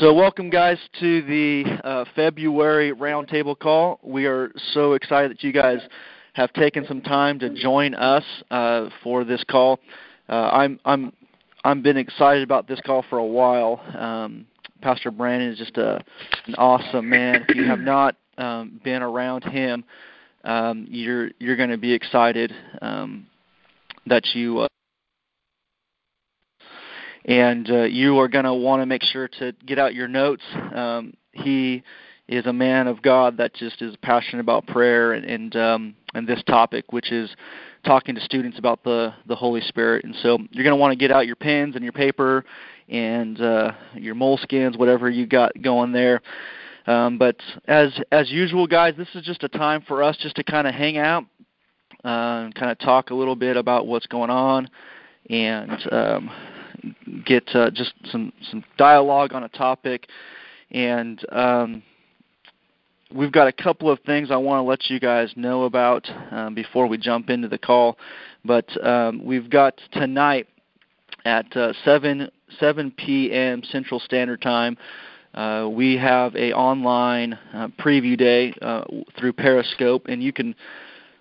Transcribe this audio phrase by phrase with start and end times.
[0.00, 4.00] So, welcome, guys, to the uh, February roundtable call.
[4.02, 5.78] We are so excited that you guys
[6.32, 9.78] have taken some time to join us uh, for this call.
[10.28, 11.12] Uh, I'm I'm
[11.64, 13.80] I'm been excited about this call for a while.
[13.98, 14.46] Um,
[14.80, 16.02] Pastor Brandon is just a
[16.46, 17.44] an awesome man.
[17.48, 19.84] If you have not um, been around him,
[20.44, 23.26] um, you're you're going to be excited um,
[24.06, 24.66] that you.
[27.30, 30.42] And uh, you are going to want to make sure to get out your notes.
[30.74, 31.84] Um, he
[32.26, 36.26] is a man of God that just is passionate about prayer and and, um, and
[36.26, 37.30] this topic, which is
[37.86, 40.04] talking to students about the the Holy Spirit.
[40.04, 42.44] And so you're going to want to get out your pens and your paper
[42.88, 46.22] and uh, your moleskins, whatever you got going there.
[46.88, 47.36] Um, but
[47.68, 50.74] as as usual, guys, this is just a time for us just to kind of
[50.74, 51.26] hang out,
[52.04, 54.68] uh, and kind of talk a little bit about what's going on,
[55.28, 56.30] and um,
[57.24, 60.08] get uh, just some some dialogue on a topic,
[60.70, 61.82] and um,
[63.14, 66.54] we've got a couple of things I want to let you guys know about um,
[66.54, 67.98] before we jump into the call.
[68.44, 70.46] But um, we've got tonight
[71.24, 73.62] at uh, 7 7 p.m.
[73.64, 74.76] Central Standard Time.
[75.34, 78.82] Uh, we have a online uh, preview day uh,
[79.16, 80.54] through Periscope, and you can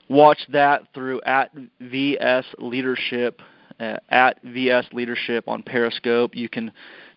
[0.10, 3.42] watch that through at VS Leadership
[3.80, 6.36] uh, at VS Leadership on Periscope.
[6.36, 6.72] You can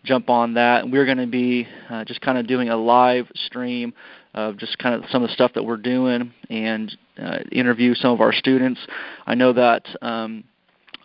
[0.05, 0.85] jump on that.
[0.85, 3.93] And we're going to be uh, just kind of doing a live stream
[4.35, 8.13] of just kind of some of the stuff that we're doing and uh, interview some
[8.13, 8.81] of our students.
[9.27, 10.45] I know that um,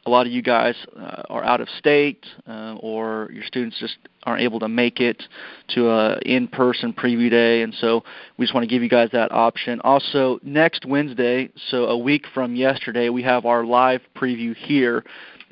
[0.08, 3.98] a lot of you guys uh, are out of state uh, or your students just
[4.24, 5.22] aren't able to make it
[5.68, 8.04] to a in-person preview day and so
[8.38, 12.24] we just want to give you guys that option also next wednesday so a week
[12.34, 15.04] from yesterday we have our live preview here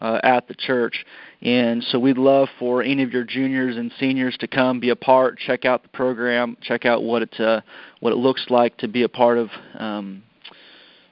[0.01, 1.05] uh, at the church.
[1.41, 4.95] And so we'd love for any of your juniors and seniors to come, be a
[4.95, 7.61] part, check out the program, check out what it uh,
[7.99, 10.23] what it looks like to be a part of um,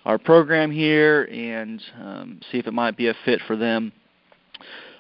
[0.06, 3.92] our program here, and um, see if it might be a fit for them.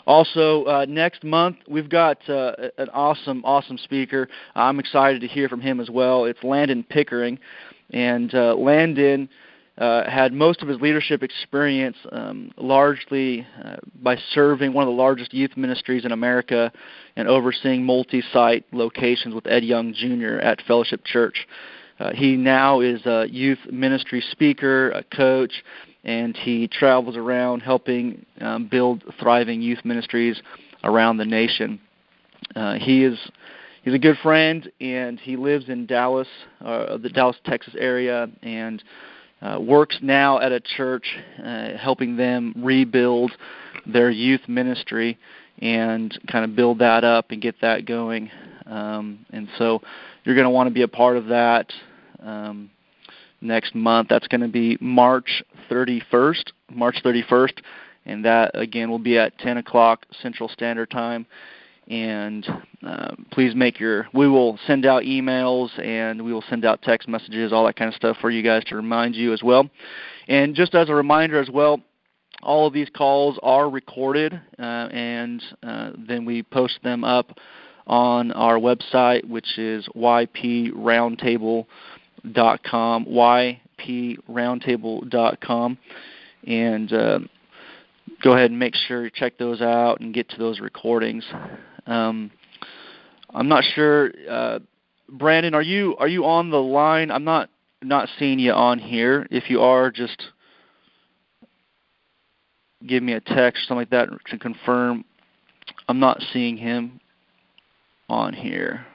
[0.05, 4.27] Also, uh, next month we've got uh, an awesome, awesome speaker.
[4.53, 6.25] I'm excited to hear from him as well.
[6.25, 7.39] It's Landon Pickering,
[7.91, 9.29] and uh, Landon
[9.77, 14.95] uh, had most of his leadership experience um, largely uh, by serving one of the
[14.95, 16.71] largest youth ministries in America
[17.15, 20.37] and overseeing multi site locations with Ed Young Jr.
[20.37, 21.47] at Fellowship Church.
[21.99, 25.63] Uh, he now is a youth ministry speaker, a coach,
[26.03, 30.41] and he travels around helping um, build thriving youth ministries
[30.83, 31.79] around the nation.
[32.55, 33.17] Uh, he is
[33.83, 36.27] he's a good friend, and he lives in Dallas,
[36.63, 38.83] uh, the Dallas, Texas area, and
[39.43, 41.05] uh, works now at a church
[41.43, 43.31] uh, helping them rebuild
[43.85, 45.17] their youth ministry
[45.59, 48.31] and kind of build that up and get that going.
[48.65, 49.81] Um, and so
[50.23, 51.71] you're going to want to be a part of that
[52.21, 52.71] um,
[53.41, 54.07] next month.
[54.09, 56.51] That's going to be March 31st.
[56.71, 57.59] March 31st,
[58.05, 61.25] and that again will be at 10 o'clock Central Standard Time
[61.93, 62.47] and
[62.85, 67.07] uh, please make your we will send out emails and we will send out text
[67.07, 69.69] messages all that kind of stuff for you guys to remind you as well.
[70.27, 71.79] And just as a reminder as well
[72.41, 77.37] all of these calls are recorded uh, and uh, then we post them up
[77.85, 81.67] on our website which is yproundtable.com
[83.05, 85.77] yproundtable.com
[86.47, 87.19] and uh,
[88.23, 91.25] go ahead and make sure you check those out and get to those recordings
[91.85, 92.31] um,
[93.33, 94.59] I'm not sure, uh,
[95.09, 95.53] Brandon.
[95.53, 97.11] Are you are you on the line?
[97.11, 97.49] I'm not
[97.81, 99.27] not seeing you on here.
[99.31, 100.21] If you are, just
[102.85, 105.05] give me a text, or something like that, to confirm.
[105.87, 106.99] I'm not seeing him
[108.09, 108.85] on here.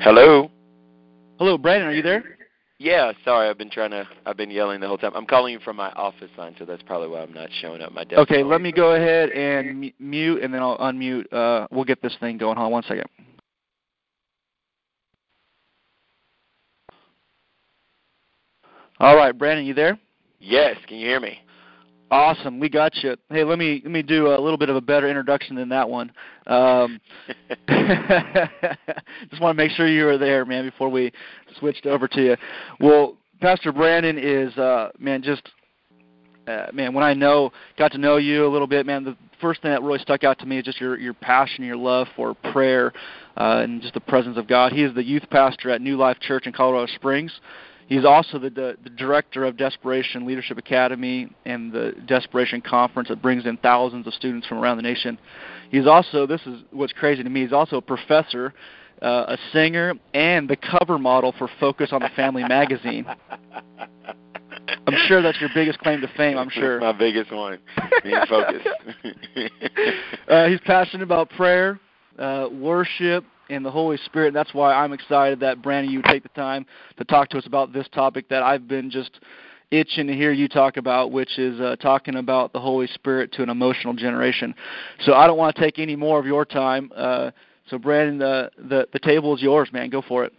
[0.00, 0.50] Hello.
[1.38, 1.88] Hello, Brandon.
[1.88, 2.39] Are you there?
[2.80, 4.08] Yeah, sorry, I've been trying to.
[4.24, 5.12] I've been yelling the whole time.
[5.14, 7.92] I'm calling you from my office line, so that's probably why I'm not showing up
[7.92, 8.18] my desk.
[8.20, 11.30] Okay, let me go ahead and m- mute, and then I'll unmute.
[11.30, 12.56] Uh, we'll get this thing going.
[12.56, 13.04] Hold on one second.
[18.98, 19.98] All right, Brandon, you there?
[20.38, 20.78] Yes.
[20.88, 21.38] Can you hear me?
[22.10, 23.16] Awesome, we got you.
[23.28, 25.88] Hey, let me let me do a little bit of a better introduction than that
[25.88, 26.10] one.
[26.48, 27.00] Um,
[29.30, 31.12] just want to make sure you were there, man, before we
[31.60, 32.36] switched over to you.
[32.80, 35.50] Well, Pastor Brandon is uh, man, just
[36.48, 36.94] uh, man.
[36.94, 39.80] When I know got to know you a little bit, man, the first thing that
[39.80, 42.92] really stuck out to me is just your your passion, your love for prayer,
[43.36, 44.72] uh, and just the presence of God.
[44.72, 47.38] He is the youth pastor at New Life Church in Colorado Springs
[47.90, 53.20] He's also the, the, the director of Desperation Leadership Academy and the Desperation Conference that
[53.20, 55.18] brings in thousands of students from around the nation.
[55.70, 58.54] He's also, this is what's crazy to me, he's also a professor,
[59.02, 63.06] uh, a singer, and the cover model for Focus on the Family magazine.
[64.86, 66.38] I'm sure that's your biggest claim to fame.
[66.38, 66.78] I'm sure.
[66.78, 67.58] my biggest one,
[68.04, 68.68] being focused.
[70.28, 71.80] uh, he's passionate about prayer,
[72.20, 74.32] uh, worship, and the Holy Spirit.
[74.32, 76.64] That's why I'm excited that Brandon, you take the time
[76.98, 79.20] to talk to us about this topic that I've been just
[79.70, 83.42] itching to hear you talk about, which is uh, talking about the Holy Spirit to
[83.42, 84.54] an emotional generation.
[85.04, 86.90] So I don't want to take any more of your time.
[86.94, 87.30] Uh,
[87.68, 89.90] so Brandon, the, the the table is yours, man.
[89.90, 90.32] Go for it.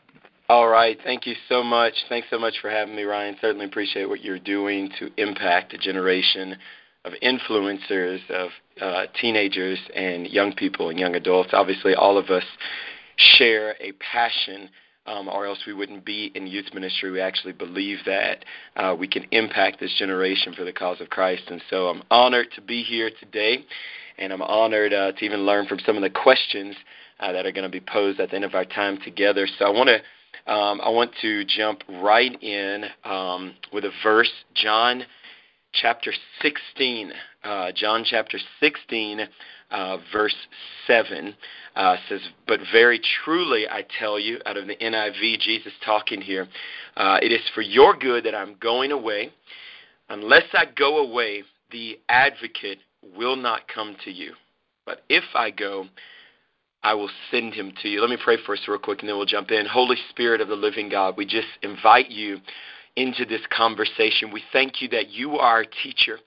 [0.50, 0.98] All right.
[1.06, 1.94] Thank you so much.
[2.10, 3.38] Thanks so much for having me, Ryan.
[3.40, 6.58] Certainly appreciate what you're doing to impact a generation
[7.06, 8.50] of influencers, of
[8.82, 11.52] uh, teenagers and young people and young adults.
[11.54, 12.44] Obviously, all of us
[13.38, 14.70] share a passion,
[15.06, 17.12] um, or else we wouldn't be in youth ministry.
[17.12, 18.46] We actually believe that
[18.76, 21.44] uh, we can impact this generation for the cause of Christ.
[21.48, 23.66] And so I'm honored to be here today,
[24.18, 26.76] and I'm honored uh, to even learn from some of the questions
[27.20, 29.48] uh, that are going to be posed at the end of our time together.
[29.58, 30.02] So I want to.
[30.48, 35.04] Um, I want to jump right in um, with a verse, John
[35.74, 37.12] chapter 16.
[37.44, 39.28] Uh, John chapter 16,
[39.72, 40.36] uh, verse
[40.88, 41.36] 7
[41.76, 46.48] uh, says, But very truly I tell you, out of the NIV, Jesus talking here,
[46.98, 49.32] uh, it is for your good that I'm going away.
[50.10, 52.80] Unless I go away, the advocate
[53.16, 54.34] will not come to you.
[54.86, 55.86] But if I go,
[56.84, 58.02] I will send him to you.
[58.02, 59.66] Let me pray first, real quick, and then we'll jump in.
[59.66, 62.40] Holy Spirit of the living God, we just invite you
[62.96, 64.32] into this conversation.
[64.32, 66.20] We thank you that you are our teacher.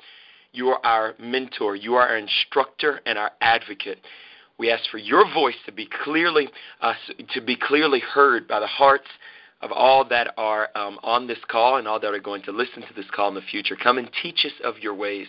[0.55, 1.75] You are our mentor.
[1.75, 3.99] You are our instructor and our advocate.
[4.57, 6.49] We ask for your voice to be clearly
[6.81, 6.95] uh,
[7.35, 9.09] to be clearly heard by the hearts
[9.63, 12.83] of all that are um, on this call and all that are going to listen
[12.83, 13.75] to this call in the future.
[13.75, 15.27] Come and teach us of your ways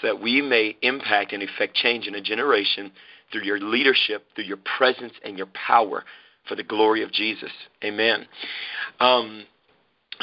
[0.00, 2.90] so that we may impact and effect change in a generation
[3.30, 6.04] through your leadership, through your presence and your power
[6.48, 7.50] for the glory of Jesus.
[7.84, 8.26] Amen.
[9.00, 9.44] Um,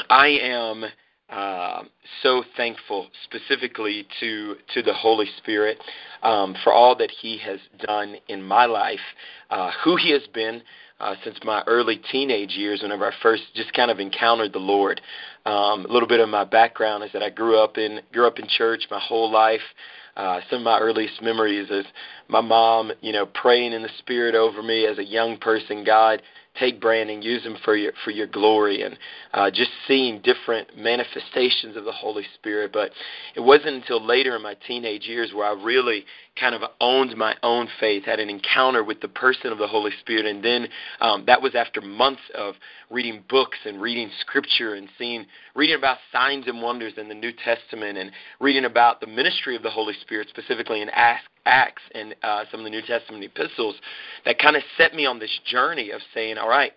[0.08, 0.84] I am
[1.30, 1.82] uh,
[2.22, 5.78] so thankful specifically to to the Holy Spirit
[6.22, 9.00] um, for all that He has done in my life,
[9.50, 10.62] uh, who He has been
[11.00, 15.00] uh, since my early teenage years, whenever I first just kind of encountered the Lord.
[15.46, 18.38] Um, a little bit of my background is that I grew up in grew up
[18.38, 19.60] in church my whole life.
[20.16, 21.86] Uh, some of my earliest memories is
[22.28, 25.84] my mom, you know, praying in the Spirit over me as a young person.
[25.84, 26.20] God,
[26.60, 28.96] take Brandon, use him for your for your glory, and
[29.32, 32.72] uh, just seeing different manifestations of the Holy Spirit.
[32.72, 32.92] But
[33.34, 36.04] it wasn't until later in my teenage years where I really
[36.38, 39.90] kind of owned my own faith, had an encounter with the person of the Holy
[40.00, 40.68] Spirit, and then
[41.00, 42.54] um, that was after months of
[42.88, 47.32] reading books and reading Scripture and seeing, reading about signs and wonders in the New
[47.32, 48.10] Testament, and
[48.40, 52.64] reading about the ministry of the Holy Spirit, specifically in Acts, and uh, some of
[52.64, 53.74] the New Testament epistles,
[54.24, 56.72] that kind of set me on this journey of saying, all right,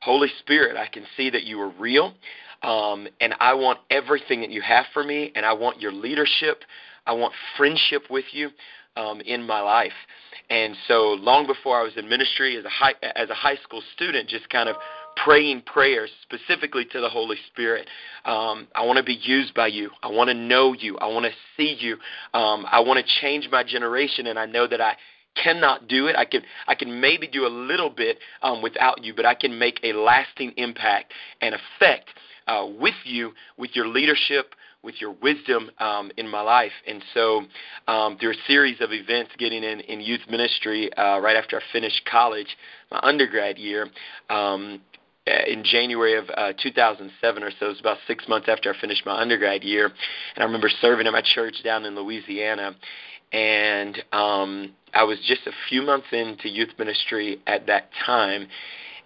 [0.00, 2.14] Holy Spirit, I can see that you are real.
[2.62, 6.62] Um, and I want everything that you have for me, and I want your leadership.
[7.06, 8.50] I want friendship with you
[8.98, 9.92] um, in my life.
[10.50, 13.82] And so, long before I was in ministry as a high as a high school
[13.94, 14.76] student, just kind of
[15.24, 17.88] praying prayers specifically to the Holy Spirit.
[18.24, 19.90] Um, I want to be used by you.
[20.02, 20.96] I want to know you.
[20.98, 21.94] I want to see you.
[22.34, 24.96] Um, I want to change my generation, and I know that I
[25.42, 26.16] cannot do it.
[26.16, 29.58] I can I can maybe do a little bit um, without you, but I can
[29.58, 32.08] make a lasting impact and effect
[32.46, 36.72] uh, with you, with your leadership, with your wisdom um, in my life.
[36.86, 37.42] And so,
[37.88, 41.62] um, through a series of events getting in, in youth ministry uh, right after I
[41.72, 42.56] finished college,
[42.90, 43.88] my undergrad year,
[44.30, 44.80] um,
[45.26, 47.66] uh, in January of uh, 2007 or so.
[47.66, 51.06] It was about six months after I finished my undergrad year, and I remember serving
[51.06, 52.74] at my church down in Louisiana.
[53.32, 58.48] And um, I was just a few months into youth ministry at that time,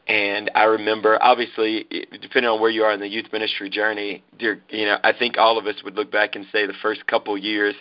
[0.09, 1.87] and I remember, obviously,
[2.21, 5.59] depending on where you are in the youth ministry journey, you know, I think all
[5.59, 7.75] of us would look back and say the first couple years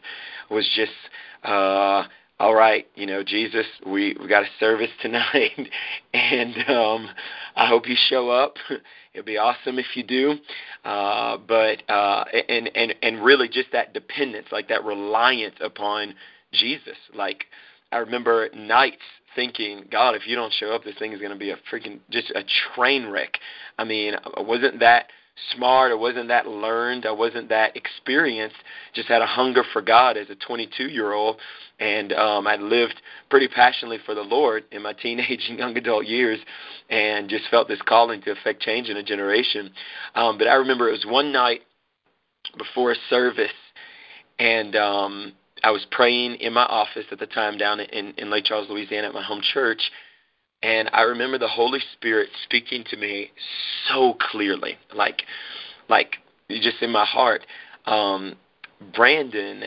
[0.49, 0.91] was just,
[1.43, 2.03] uh,
[2.39, 5.69] all right, you know, Jesus, we we got a service tonight,
[6.13, 7.09] and um,
[7.55, 8.55] I hope you show up.
[9.13, 10.35] It'd be awesome if you do,
[10.85, 16.15] uh, but uh, and and and really just that dependence, like that reliance upon
[16.53, 16.97] Jesus.
[17.13, 17.45] Like
[17.91, 19.03] I remember nights
[19.35, 21.99] thinking, God, if you don't show up, this thing is going to be a freaking
[22.09, 22.43] just a
[22.75, 23.37] train wreck.
[23.77, 25.07] I mean, I wasn't that
[25.55, 25.91] smart.
[25.91, 27.05] I wasn't that learned.
[27.05, 28.57] I wasn't that experienced.
[28.93, 31.37] Just had a hunger for God as a 22 year old,
[31.79, 36.05] and um, I lived pretty passionately for the Lord in my teenage and young adult
[36.05, 36.39] years,
[36.89, 39.71] and just felt this calling to affect change in a generation.
[40.15, 41.61] Um, but I remember it was one night
[42.57, 43.51] before a service,
[44.39, 45.33] and um,
[45.63, 49.07] I was praying in my office at the time down in, in Lake Charles, Louisiana,
[49.07, 49.91] at my home church
[50.63, 53.31] and I remember the Holy Spirit speaking to me
[53.87, 55.23] so clearly, like,
[55.89, 56.17] like
[56.49, 57.45] just in my heart.
[57.85, 58.35] Um,
[58.93, 59.63] Brandon,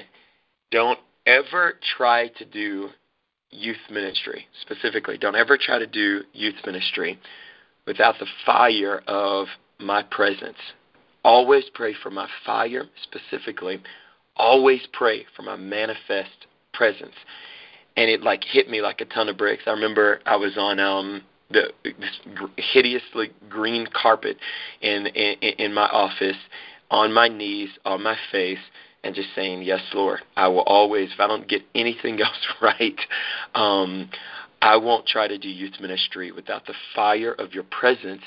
[0.70, 2.90] don't ever try to do
[3.50, 5.18] youth ministry specifically.
[5.18, 7.18] Don't ever try to do youth ministry
[7.86, 9.46] without the fire of
[9.80, 10.58] my presence.
[11.24, 13.82] Always pray for my fire specifically.
[14.36, 17.14] Always pray for my manifest presence
[17.96, 19.62] and it like hit me like a ton of bricks.
[19.66, 22.20] I remember I was on um the this
[22.56, 24.36] hideously green carpet
[24.80, 26.36] in in, in my office
[26.90, 28.58] on my knees on my face
[29.02, 32.98] and just saying yes lord i will always if i don't get anything else right
[33.54, 34.08] um
[34.62, 38.22] i won't try to do youth ministry without the fire of your presence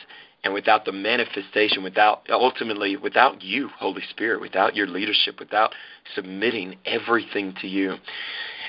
[0.47, 5.73] and without the manifestation without ultimately without you holy spirit without your leadership without
[6.15, 7.95] submitting everything to you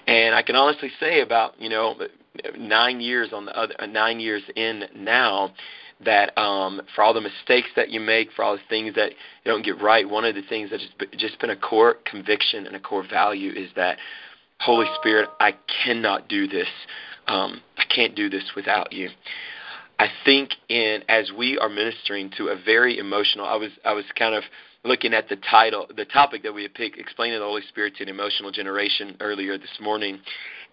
[0.08, 1.96] and I can honestly say about you know
[2.58, 5.52] nine years on the other uh, nine years in now
[6.04, 9.52] that um, for all the mistakes that you make, for all the things that you
[9.52, 12.76] don't get right, one of the things that's just, just been a core conviction and
[12.76, 13.98] a core value is that
[14.60, 15.54] Holy Spirit, I
[15.84, 16.68] cannot do this.
[17.26, 19.08] Um, I can't do this without you.
[19.98, 24.04] I think in as we are ministering to a very emotional, I was I was
[24.16, 24.44] kind of
[24.84, 28.04] looking at the title, the topic that we had picked, explaining the Holy Spirit to
[28.04, 30.20] an emotional generation earlier this morning,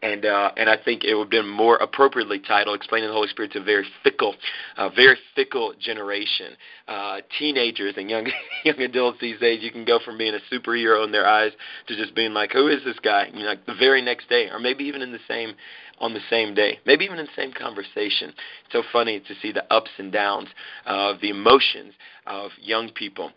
[0.03, 3.27] and uh, and I think it would have been more appropriately titled "Explaining the Holy
[3.29, 4.35] Spirit to a Very Fickle,
[4.77, 6.53] uh, Very Fickle Generation."
[6.87, 8.27] Uh, teenagers and young
[8.63, 11.51] young adults these days, you can go from being a superhero in their eyes
[11.87, 14.49] to just being like, "Who is this guy?" You know, like the very next day,
[14.49, 15.55] or maybe even in the same
[15.99, 18.33] on the same day, maybe even in the same conversation.
[18.65, 20.49] It's so funny to see the ups and downs
[20.85, 21.93] of the emotions
[22.27, 23.31] of young people.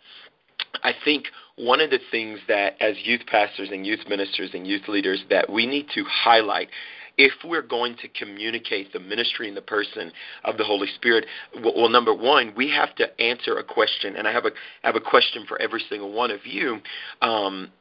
[0.83, 4.89] I think one of the things that, as youth pastors and youth ministers and youth
[4.89, 6.69] leaders, that we need to highlight
[7.19, 10.13] if we're going to communicate the ministry and the person
[10.45, 11.27] of the Holy Spirit,
[11.63, 14.51] well, number one, we have to answer a question, and I have a
[14.85, 16.79] I have a question for every single one of you.
[17.21, 17.73] Um,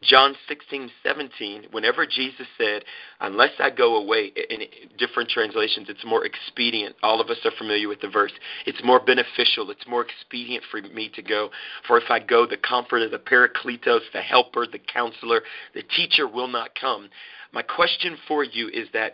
[0.00, 2.84] John 16, 17, whenever Jesus said,
[3.20, 4.60] Unless I go away, in
[4.96, 6.94] different translations, it's more expedient.
[7.02, 8.30] All of us are familiar with the verse.
[8.64, 9.70] It's more beneficial.
[9.72, 11.50] It's more expedient for me to go.
[11.88, 15.42] For if I go, the comforter, the paracletos, the helper, the counselor,
[15.74, 17.08] the teacher will not come.
[17.52, 19.12] My question for you is that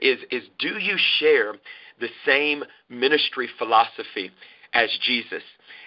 [0.00, 1.54] is, is do you share
[1.98, 4.30] the same ministry philosophy
[4.74, 5.42] as Jesus?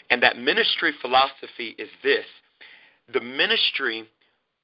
[0.09, 2.25] And that ministry philosophy is this
[3.11, 4.07] the ministry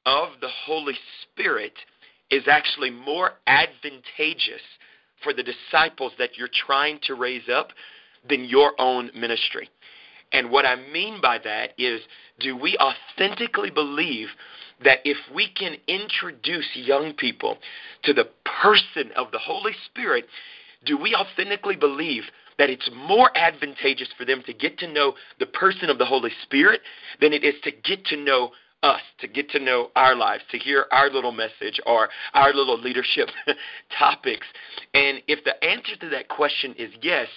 [0.09, 1.73] of the Holy Spirit
[2.31, 4.61] is actually more advantageous
[5.23, 7.69] for the disciples that you're trying to raise up
[8.27, 9.69] than your own ministry.
[10.31, 12.01] And what I mean by that is
[12.39, 14.29] do we authentically believe
[14.83, 17.57] that if we can introduce young people
[18.03, 18.29] to the
[18.63, 20.25] person of the Holy Spirit,
[20.85, 22.23] do we authentically believe
[22.57, 26.31] that it's more advantageous for them to get to know the person of the Holy
[26.43, 26.81] Spirit
[27.21, 28.51] than it is to get to know
[28.83, 32.79] us to get to know our lives, to hear our little message or our little
[32.79, 33.29] leadership
[33.97, 34.47] topics?
[34.93, 37.27] And if the answer to that question is yes,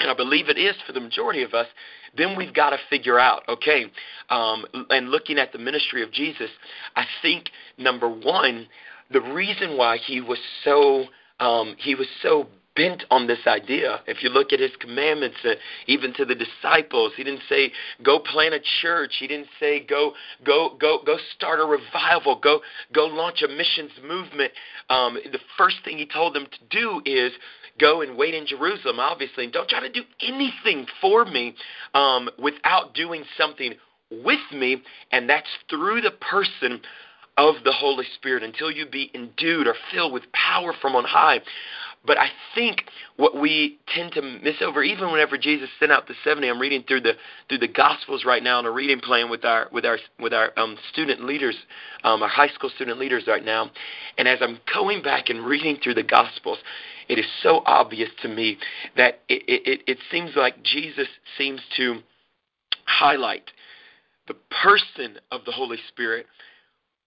[0.00, 1.66] and I believe it is for the majority of us,
[2.16, 3.86] then we've got to figure out, okay,
[4.30, 6.50] um, and looking at the ministry of Jesus,
[6.96, 8.66] I think number one,
[9.10, 11.04] the reason why he was so
[11.40, 14.00] um, he was so bent on this idea.
[14.06, 15.54] If you look at his commandments, uh,
[15.86, 19.16] even to the disciples, he didn't say go plant a church.
[19.18, 20.12] He didn't say go
[20.44, 22.38] go go go start a revival.
[22.42, 22.60] Go
[22.94, 24.52] go launch a missions movement.
[24.88, 27.32] Um, the first thing he told them to do is
[27.78, 29.00] go and wait in Jerusalem.
[29.00, 31.54] Obviously, and don't try to do anything for me
[31.94, 33.74] um, without doing something
[34.10, 36.80] with me, and that's through the person
[37.36, 41.40] of the Holy Spirit until you be endued or filled with power from on high.
[42.04, 42.82] But I think
[43.16, 46.82] what we tend to miss over, even whenever Jesus sent out the seventy, I'm reading
[46.86, 47.12] through the
[47.48, 50.50] through the Gospels right now on a reading plan with our with our with our
[50.56, 51.56] um, student leaders,
[52.02, 53.70] um, our high school student leaders right now.
[54.18, 56.58] And as I'm going back and reading through the Gospels,
[57.08, 58.58] it is so obvious to me
[58.96, 61.08] that it, it, it seems like Jesus
[61.38, 62.00] seems to
[62.84, 63.44] highlight
[64.26, 66.26] the person of the Holy Spirit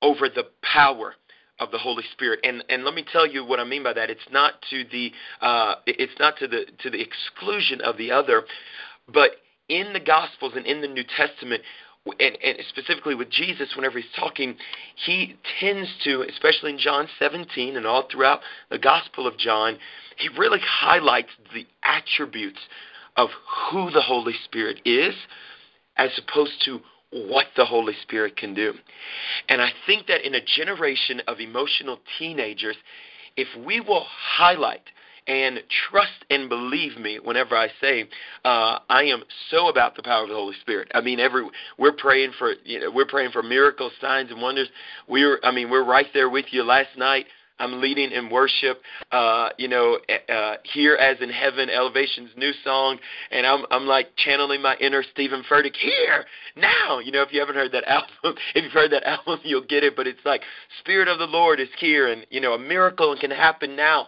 [0.01, 1.15] over the power
[1.59, 2.39] of the Holy Spirit.
[2.43, 4.09] And and let me tell you what I mean by that.
[4.09, 5.11] It's not to the
[5.41, 8.43] uh, it's not to the to the exclusion of the other,
[9.11, 9.31] but
[9.69, 11.61] in the Gospels and in the New Testament,
[12.19, 14.55] and, and, specifically with Jesus, whenever he's talking,
[15.05, 19.79] he tends to, especially in John 17 and all throughout the Gospel of John,
[20.17, 22.59] he really highlights the attributes
[23.17, 23.29] of
[23.71, 25.15] who the Holy Spirit is
[25.97, 26.79] as opposed to
[27.11, 28.73] what the Holy Spirit can do.
[29.49, 32.75] And I think that in a generation of emotional teenagers,
[33.37, 34.81] if we will highlight
[35.27, 35.59] and
[35.89, 38.07] trust and believe me whenever I say
[38.43, 40.91] uh, I am so about the power of the Holy Spirit.
[40.93, 41.47] I mean, every
[41.77, 44.69] we're praying for you know we're praying for miracles, signs, and wonders.
[45.07, 46.63] We're I mean we're right there with you.
[46.63, 47.25] Last night
[47.59, 48.81] I'm leading in worship,
[49.11, 49.97] uh, you know,
[50.29, 52.97] uh, here as in heaven, Elevation's new song,
[53.31, 56.25] and I'm I'm like channeling my inner Steven Furtick here
[56.57, 56.99] now.
[56.99, 59.83] You know, if you haven't heard that album, if you've heard that album, you'll get
[59.83, 59.95] it.
[59.95, 60.41] But it's like
[60.79, 64.07] Spirit of the Lord is here, and you know, a miracle can happen now.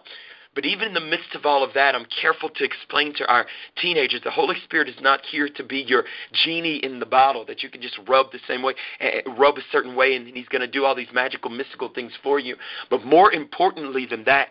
[0.58, 3.46] But even in the midst of all of that, I'm careful to explain to our
[3.80, 7.62] teenagers the Holy Spirit is not here to be your genie in the bottle that
[7.62, 10.48] you can just rub the same way, eh, eh, rub a certain way, and He's
[10.48, 12.56] going to do all these magical, mystical things for you.
[12.90, 14.48] But more importantly than that,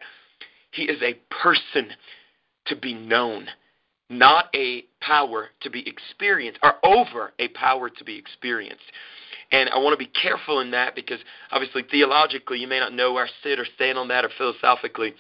[0.72, 1.90] He is a person
[2.68, 3.50] to be known,
[4.10, 8.94] not a power to be experienced, or over a power to be experienced.
[9.52, 11.20] And I want to be careful in that because
[11.52, 15.14] obviously theologically you may not know where I sit or stand on that or philosophically.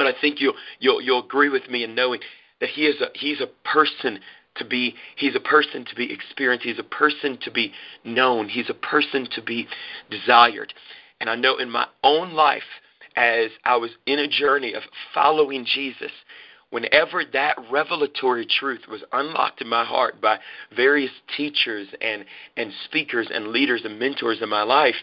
[0.00, 2.20] But I think you'll you'll you'll agree with me in knowing
[2.62, 4.18] that he is a he's a person
[4.54, 6.64] to be he's a person to be experienced.
[6.64, 8.48] He's a person to be known.
[8.48, 9.68] He's a person to be
[10.10, 10.72] desired.
[11.20, 12.62] And i know in my own life
[13.14, 16.12] as i was in a journey of following jesus
[16.70, 20.38] whenever that revelatory truth was unlocked in my heart by
[20.74, 22.24] various teachers and
[22.56, 24.94] and speakers and leaders and mentors in my life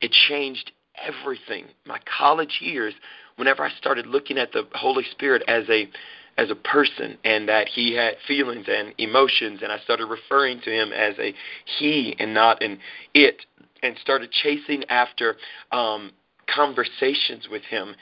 [0.00, 1.66] it changed everything.
[1.86, 2.94] My college years
[3.36, 5.88] whenever I started looking at the Holy Spirit as a
[6.38, 10.70] as a person and that he had feelings and emotions and I started referring to
[10.70, 11.34] him as a
[11.78, 12.78] he and not an
[13.12, 13.44] it
[13.82, 15.36] and started chasing after
[15.72, 16.12] um,
[16.46, 17.94] conversations with him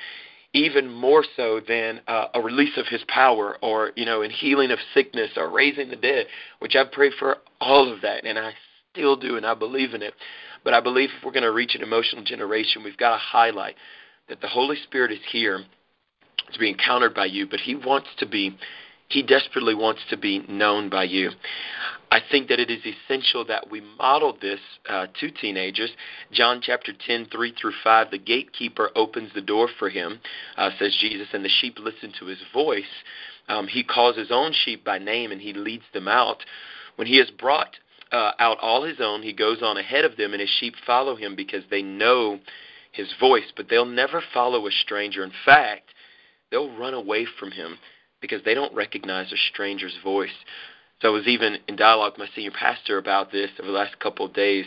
[0.53, 4.71] even more so than uh, a release of his power or you know in healing
[4.71, 6.27] of sickness or raising the dead
[6.61, 8.53] which I've prayed for all of that and I
[8.93, 10.15] still do and I believe in it
[10.65, 13.77] but I believe if we're going to reach an emotional generation we've got to highlight
[14.29, 15.65] that the Holy Spirit is here
[16.53, 18.57] to be encountered by you, but He wants to be,
[19.09, 21.31] He desperately wants to be known by you.
[22.13, 24.59] I think that it is essential that we model this
[24.89, 25.91] uh, to teenagers.
[26.33, 30.21] John chapter 10, 3 through 5, the gatekeeper opens the door for him,
[30.57, 32.83] uh, says Jesus, and the sheep listen to his voice.
[33.49, 36.45] Um, he calls his own sheep by name and he leads them out.
[36.97, 37.77] When he has brought
[38.13, 41.17] uh, out all his own, he goes on ahead of them, and his sheep follow
[41.17, 42.41] him because they know
[42.93, 45.23] his voice, but they'll never follow a stranger.
[45.23, 45.91] In fact,
[46.51, 47.79] they'll run away from him
[48.21, 50.31] because they don't recognize a stranger's voice.
[51.01, 53.99] So I was even in dialogue with my senior pastor about this over the last
[54.01, 54.67] couple of days.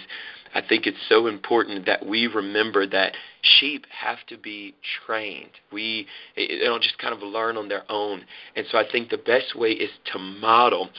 [0.53, 5.49] I think it's so important that we remember that sheep have to be trained.
[5.71, 8.25] We they don't just kind of learn on their own.
[8.55, 10.89] And so I think the best way is to model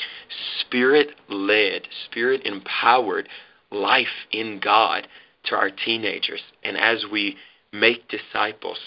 [0.61, 3.29] spirit-led, spirit-empowered
[3.71, 5.07] life in God
[5.45, 7.37] to our teenagers and as we
[7.73, 8.79] make disciples.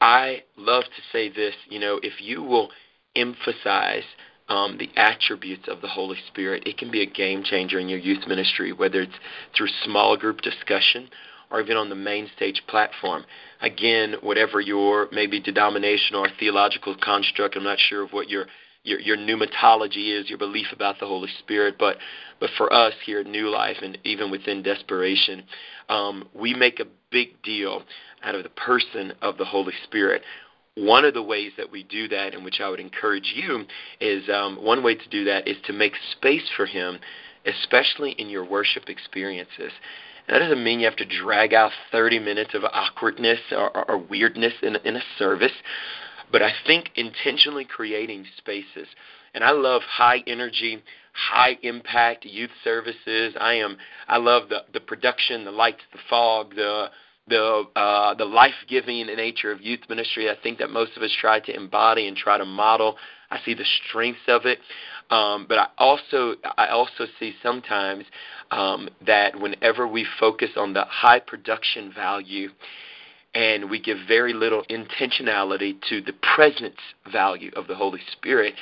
[0.00, 2.70] I love to say this, you know, if you will
[3.16, 4.02] emphasize
[4.48, 7.98] um, the attributes of the Holy Spirit, it can be a game changer in your
[7.98, 9.12] youth ministry, whether it's
[9.56, 11.08] through small group discussion
[11.50, 13.24] or even on the main stage platform.
[13.60, 18.46] Again, whatever your maybe denominational or theological construct, I'm not sure of what your
[18.86, 21.76] your, your pneumatology is, your belief about the Holy Spirit.
[21.78, 21.96] But
[22.38, 25.44] but for us here at New Life, and even within Desperation,
[25.88, 27.82] um, we make a big deal
[28.22, 30.22] out of the person of the Holy Spirit.
[30.76, 33.64] One of the ways that we do that, and which I would encourage you,
[34.00, 36.98] is um, one way to do that is to make space for Him,
[37.46, 39.70] especially in your worship experiences.
[40.28, 43.98] That doesn't mean you have to drag out 30 minutes of awkwardness or, or, or
[43.98, 45.52] weirdness in, in a service.
[46.32, 48.88] But I think intentionally creating spaces,
[49.32, 50.82] and I love high energy,
[51.12, 53.34] high impact youth services.
[53.38, 53.76] I am
[54.08, 56.90] I love the the production, the lights, the fog, the
[57.28, 60.28] the uh, the life giving nature of youth ministry.
[60.30, 62.96] I think that most of us try to embody and try to model.
[63.30, 64.58] I see the strengths of it,
[65.10, 68.04] um, but I also I also see sometimes
[68.50, 72.50] um, that whenever we focus on the high production value
[73.34, 76.78] and we give very little intentionality to the presence
[77.10, 78.54] value of the Holy Spirit,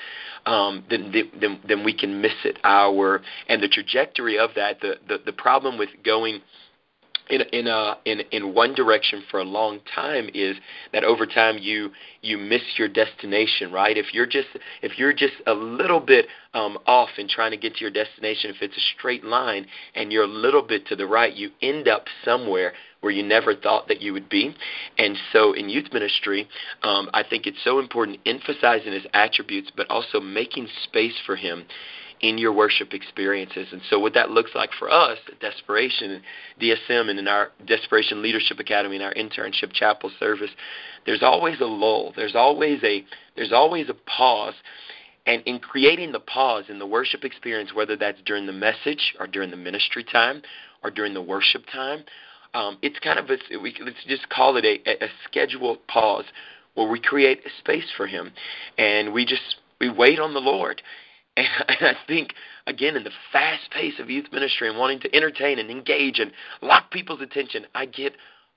[0.47, 2.59] um, then, then then we can miss it.
[2.63, 6.41] Our and the trajectory of that, the the, the problem with going
[7.33, 10.57] in in a in in one direction for a long time is
[10.93, 11.91] that over time you
[12.21, 13.97] you miss your destination right?
[13.97, 14.49] If you're just
[14.83, 18.51] if you're just a little bit um off in trying to get to your destination
[18.51, 21.89] if it's a straight line and you're a little bit to the right you end
[21.89, 24.55] up somewhere where you never thought that you would be.
[24.97, 26.47] And so in youth ministry
[26.83, 31.65] um i think it's so important emphasizing his attributes but also making space for him
[32.23, 33.69] in your worship experiences.
[33.73, 36.23] And so, what that looks like for us at Desperation,
[36.61, 40.51] DSM, and in our Desperation Leadership Academy, and our internship chapel service,
[41.05, 42.13] there's always a lull.
[42.17, 43.05] There's always a
[43.37, 44.55] there's always a pause.
[45.25, 49.29] And in creating the pause in the worship experience, whether that's during the message or
[49.29, 50.43] during the ministry time
[50.83, 52.03] or during the worship time,
[52.55, 56.25] um, it's kind of a, we, let's just call it a, a scheduled pause
[56.75, 58.33] where we create a space for Him,
[58.79, 60.83] and we just we wait on the Lord.
[61.37, 62.35] And I think,
[62.67, 66.31] again, in the fast pace of youth ministry and wanting to entertain and engage and
[66.61, 68.13] lock people's attention, I get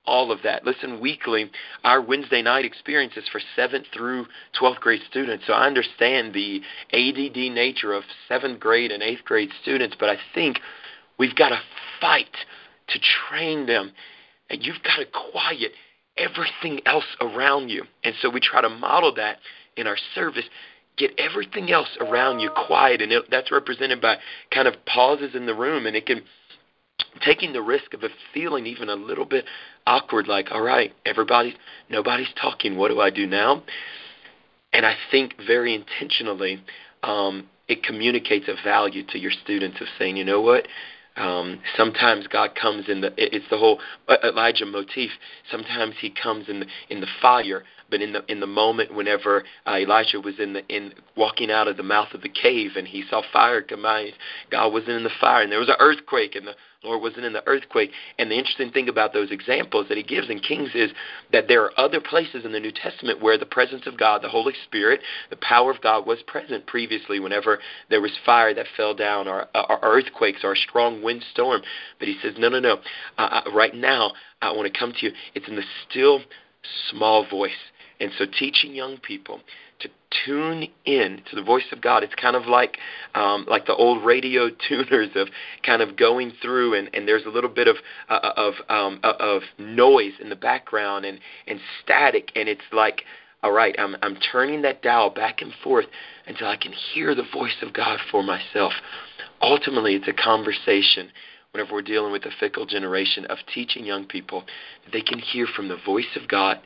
[0.06, 0.64] all of that.
[0.64, 1.50] Listen, weekly,
[1.84, 4.26] our Wednesday night experience is for 7th through
[4.60, 5.44] 12th grade students.
[5.46, 6.60] So I understand the
[6.92, 10.60] ADD nature of 7th grade and 8th grade students, but I think
[11.18, 11.60] we've got to
[12.00, 12.36] fight
[12.88, 13.92] to train them.
[14.48, 15.72] And you've got to quiet
[16.16, 17.84] everything else around you.
[18.04, 19.38] And so we try to model that
[19.76, 20.44] in our service
[20.96, 24.16] get everything else around you quiet and it, that's represented by
[24.52, 26.22] kind of pauses in the room and it can
[27.24, 29.44] taking the risk of feeling even a little bit
[29.86, 31.54] awkward like all right everybody
[31.90, 33.62] nobody's talking what do i do now
[34.72, 36.62] and i think very intentionally
[37.02, 40.66] um, it communicates a value to your students of saying you know what
[41.16, 43.80] um, sometimes God comes in the it's the whole
[44.22, 45.10] Elijah motif.
[45.50, 49.44] Sometimes he comes in the in the fire but in the in the moment whenever
[49.66, 52.86] uh, Elijah was in the in walking out of the mouth of the cave and
[52.86, 54.10] he saw fire come out,
[54.50, 56.54] God wasn't in the fire and there was an earthquake and the
[56.86, 57.90] Lord wasn't in the earthquake.
[58.18, 60.92] And the interesting thing about those examples that he gives in Kings is
[61.32, 64.28] that there are other places in the New Testament where the presence of God, the
[64.28, 67.58] Holy Spirit, the power of God was present previously whenever
[67.90, 71.62] there was fire that fell down or, or earthquakes or a strong windstorm.
[71.98, 72.78] But he says, no, no, no.
[73.18, 75.12] Uh, right now, I want to come to you.
[75.34, 76.20] It's in the still
[76.90, 77.50] small voice.
[78.00, 79.40] And so teaching young people
[79.80, 79.88] to
[80.24, 82.02] tune in to the voice of God.
[82.02, 82.78] It's kind of like
[83.14, 85.28] um, like the old radio tuners of
[85.64, 87.76] kind of going through, and, and there's a little bit of
[88.08, 93.02] uh, of um, uh, of noise in the background and and static, and it's like,
[93.42, 95.86] all right, I'm I'm turning that dial back and forth
[96.26, 98.72] until I can hear the voice of God for myself.
[99.42, 101.10] Ultimately, it's a conversation
[101.52, 104.44] whenever we're dealing with a fickle generation of teaching young people
[104.84, 106.60] that they can hear from the voice of God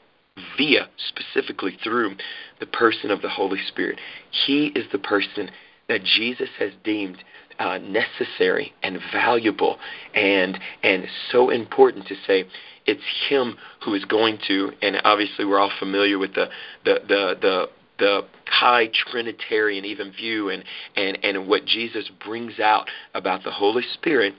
[0.56, 2.16] via specifically through
[2.58, 3.98] the person of the Holy Spirit.
[4.46, 5.50] He is the person
[5.88, 7.18] that Jesus has deemed
[7.58, 9.78] uh, necessary and valuable
[10.14, 12.44] and and so important to say
[12.86, 16.48] it's him who is going to and obviously we're all familiar with the
[16.84, 17.68] the the, the
[18.00, 20.64] the high Trinitarian even view and,
[20.96, 24.34] and, and what Jesus brings out about the Holy Spirit,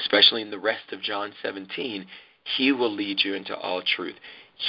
[0.00, 2.06] especially in the rest of John 17,
[2.56, 4.16] he will lead you into all truth.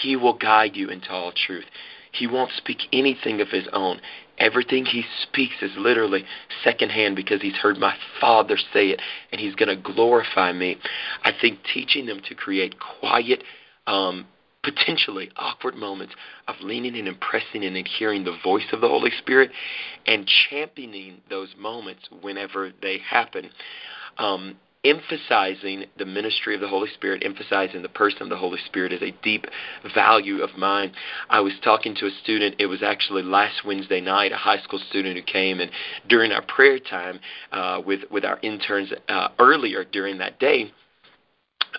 [0.02, 1.66] He will guide you into all truth.
[2.12, 4.00] He won't speak anything of his own.
[4.38, 6.26] Everything he speaks is literally
[6.64, 9.02] secondhand because he's heard my Father say it
[9.32, 10.78] and he's going to glorify me.
[11.24, 13.44] I think teaching them to create quiet,
[13.88, 14.28] um,
[14.64, 16.14] potentially awkward moments
[16.48, 19.52] of leaning and impressing and hearing the voice of the Holy Spirit
[20.06, 23.50] and championing those moments whenever they happen.
[24.18, 28.92] Um, emphasizing the ministry of the Holy Spirit, emphasizing the person of the Holy Spirit
[28.92, 29.46] is a deep
[29.96, 30.92] value of mine.
[31.30, 34.80] I was talking to a student, it was actually last Wednesday night, a high school
[34.90, 35.72] student who came, and
[36.10, 37.20] during our prayer time
[37.52, 40.72] uh, with, with our interns uh, earlier during that day,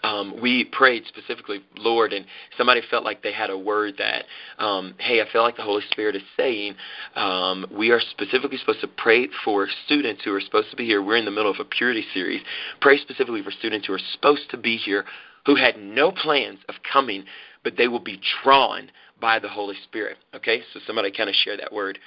[0.02, 2.26] um, we prayed specifically, Lord, and
[2.56, 4.24] somebody felt like they had a word that,
[4.58, 6.74] um, hey, I feel like the Holy Spirit is saying
[7.14, 11.02] um, we are specifically supposed to pray for students who are supposed to be here.
[11.02, 12.42] We're in the middle of a purity series.
[12.80, 15.04] Pray specifically for students who are supposed to be here
[15.46, 17.24] who had no plans of coming,
[17.62, 20.16] but they will be drawn by the Holy Spirit.
[20.34, 21.98] Okay, so somebody kind of share that word.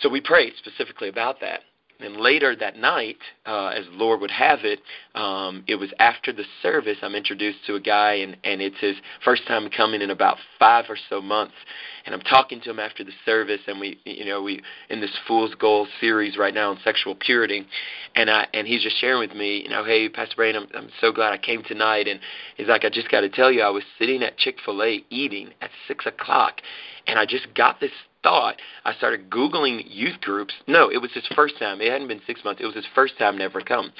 [0.00, 1.60] So we prayed specifically about that.
[2.00, 4.80] And later that night, uh, as the Lord would have it,
[5.14, 6.98] um, it was after the service.
[7.02, 10.86] I'm introduced to a guy, and, and it's his first time coming in about five
[10.88, 11.54] or so months.
[12.04, 15.16] And I'm talking to him after the service, and we, you know, we in this
[15.26, 17.64] Fool's Gold series right now on sexual purity,
[18.16, 20.90] and I and he's just sharing with me, you know, hey, Pastor Brain, I'm I'm
[21.00, 22.20] so glad I came tonight, and
[22.56, 25.04] he's like, I just got to tell you, I was sitting at Chick Fil A
[25.10, 26.60] eating at six o'clock,
[27.06, 27.92] and I just got this
[28.24, 30.54] thought, I started Googling youth groups.
[30.66, 31.80] No, it was his first time.
[31.80, 32.60] It hadn't been six months.
[32.60, 33.92] It was his first time never come.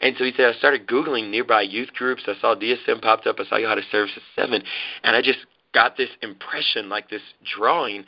[0.00, 2.22] And so he said, I started Googling nearby youth groups.
[2.28, 3.40] I saw DSM popped up.
[3.40, 4.62] I saw you how to service at seven.
[5.02, 5.40] And I just
[5.74, 7.22] got this impression, like this
[7.56, 8.04] drawing.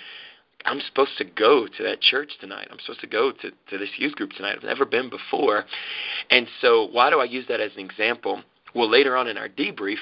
[0.64, 2.68] I'm supposed to go to that church tonight.
[2.70, 4.56] I'm supposed to go to, to this youth group tonight.
[4.56, 5.64] I've never been before.
[6.30, 8.42] And so, why do I use that as an example?
[8.74, 9.96] Well, later on in our debrief,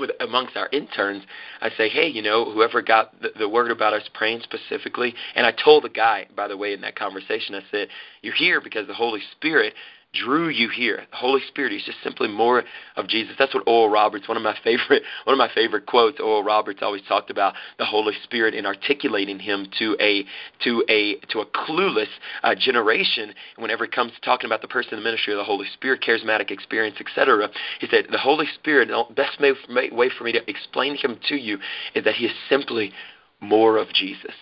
[0.00, 1.22] with amongst our interns,
[1.60, 5.46] I say, hey, you know, whoever got the, the word about us praying specifically, and
[5.46, 7.88] I told the guy, by the way, in that conversation, I said,
[8.22, 9.74] you're here because the Holy Spirit
[10.12, 11.04] drew you here.
[11.10, 12.64] The Holy Spirit is just simply more
[12.96, 13.34] of Jesus.
[13.38, 16.20] That's what Oral Roberts, one of my favorite, one of my favorite quotes.
[16.20, 20.24] Oral Roberts always talked about the Holy Spirit in articulating Him to a
[20.64, 22.08] to a to a clueless
[22.42, 23.32] uh, generation.
[23.56, 26.02] Whenever it comes to talking about the person, in the ministry of the Holy Spirit,
[26.02, 27.48] charismatic experience, etc.,
[27.80, 28.88] he said the Holy Spirit.
[28.88, 31.58] The best way for me to explain Him to you
[31.94, 32.92] is that He is simply
[33.40, 34.34] more of Jesus.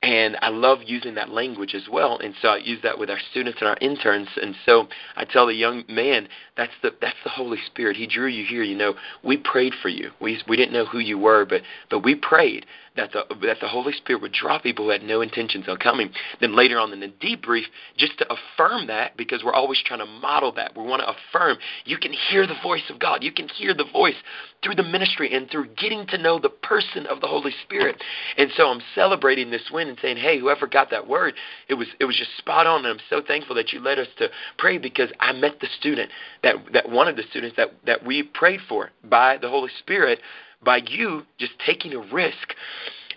[0.00, 2.18] And I love using that language as well.
[2.18, 4.28] And so I use that with our students and our interns.
[4.40, 7.96] And so I tell the young man, that's the that's the Holy Spirit.
[7.96, 8.62] He drew you here.
[8.62, 10.12] You know, we prayed for you.
[10.20, 12.64] We we didn't know who you were, but but we prayed
[12.98, 16.10] that the that the Holy Spirit would draw people who had no intentions of coming.
[16.40, 17.64] Then later on in the debrief,
[17.96, 20.76] just to affirm that, because we're always trying to model that.
[20.76, 23.22] We want to affirm you can hear the voice of God.
[23.22, 24.16] You can hear the voice
[24.62, 28.02] through the ministry and through getting to know the person of the Holy Spirit.
[28.36, 31.34] And so I'm celebrating this win and saying, Hey, whoever got that word,
[31.68, 34.08] it was it was just spot on and I'm so thankful that you led us
[34.18, 36.10] to pray because I met the student
[36.42, 40.18] that that one of the students that, that we prayed for by the Holy Spirit
[40.62, 42.54] by you just taking a risk.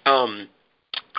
[0.06, 0.50] Um,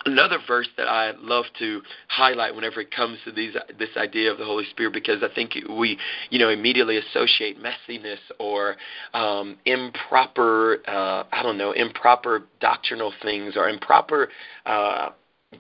[0.07, 4.39] another verse that I love to highlight whenever it comes to these this idea of
[4.39, 5.99] the Holy Spirit because I think we
[6.31, 8.77] you know immediately associate messiness or
[9.15, 14.29] um, improper uh, I don't know improper doctrinal things or improper
[14.67, 15.11] uh,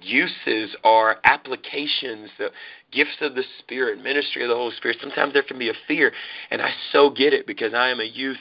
[0.00, 2.50] uses or applications, the
[2.90, 4.96] gifts of the Spirit, ministry of the Holy Spirit.
[5.00, 6.12] Sometimes there can be a fear,
[6.50, 8.38] and I so get it because I am a youth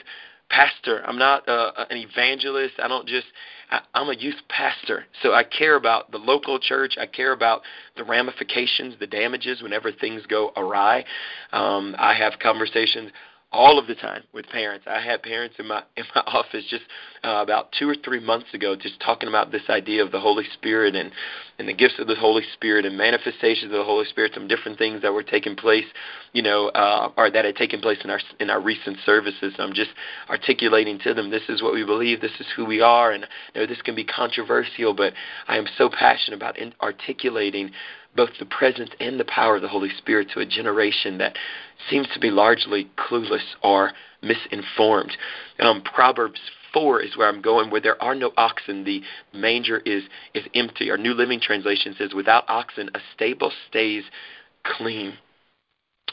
[0.52, 1.02] pastor.
[1.06, 2.74] I'm not uh, an evangelist.
[2.80, 3.26] I don't just.
[3.70, 6.94] I, I'm a youth pastor, so I care about the local church.
[7.00, 7.62] I care about
[7.96, 11.04] the ramifications, the damages whenever things go awry.
[11.52, 13.10] Um, I have conversations
[13.52, 14.86] all of the time with parents.
[14.88, 16.84] I had parents in my in my office just
[17.22, 20.44] uh, about two or three months ago, just talking about this idea of the Holy
[20.54, 21.12] Spirit and
[21.58, 24.32] and the gifts of the Holy Spirit and manifestations of the Holy Spirit.
[24.34, 25.84] Some different things that were taking place,
[26.32, 29.54] you know, uh, or that had taken place in our in our recent services.
[29.58, 29.90] I'm just
[30.28, 33.60] articulating to them, this is what we believe, this is who we are, and you
[33.60, 35.12] know, this can be controversial, but
[35.46, 37.70] I am so passionate about in, articulating
[38.14, 41.36] both the presence and the power of the Holy Spirit to a generation that
[41.88, 45.16] seems to be largely clueless or misinformed.
[45.58, 46.40] Um, Proverbs
[46.72, 50.90] 4 is where I'm going, where there are no oxen, the manger is, is empty.
[50.90, 54.04] Our New Living Translation says, without oxen, a stable stays
[54.64, 55.14] clean.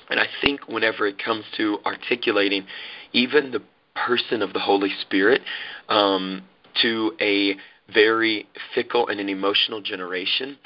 [0.10, 2.66] And I think whenever it comes to articulating
[3.14, 3.62] even the
[3.96, 5.42] person of the Holy Spirit
[5.88, 6.44] um,
[6.82, 7.56] to a
[7.94, 10.58] very fickle and an emotional generation,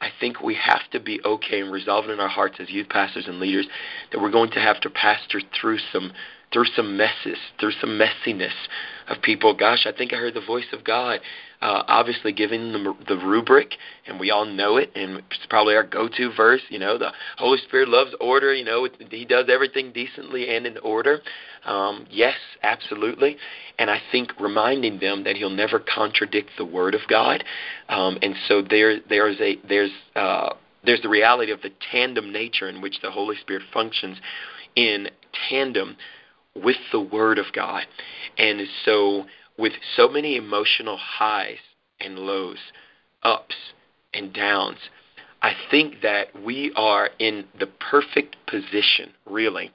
[0.00, 3.26] I think we have to be okay and resolve in our hearts as youth pastors
[3.26, 3.66] and leaders
[4.12, 6.12] that we're going to have to pastor through some
[6.52, 8.52] through some messes, through some messiness
[9.08, 9.54] of people.
[9.54, 11.20] Gosh, I think I heard the voice of God.
[11.60, 13.74] Uh, obviously, giving them the rubric,
[14.06, 16.60] and we all know it, and it's probably our go-to verse.
[16.68, 18.54] You know, the Holy Spirit loves order.
[18.54, 21.20] You know, He does everything decently and in order.
[21.64, 23.36] Um, yes, absolutely.
[23.78, 27.42] And I think reminding them that He'll never contradict the Word of God,
[27.88, 32.68] um, and so there, there's a there's uh, there's the reality of the tandem nature
[32.68, 34.16] in which the Holy Spirit functions
[34.76, 35.08] in
[35.50, 35.96] tandem
[36.62, 37.84] with the Word of God.
[38.36, 39.26] And so,
[39.58, 41.58] with so many emotional highs
[42.00, 42.58] and lows,
[43.22, 43.56] ups
[44.14, 44.78] and downs,
[45.42, 49.70] I think that we are in the perfect position, really.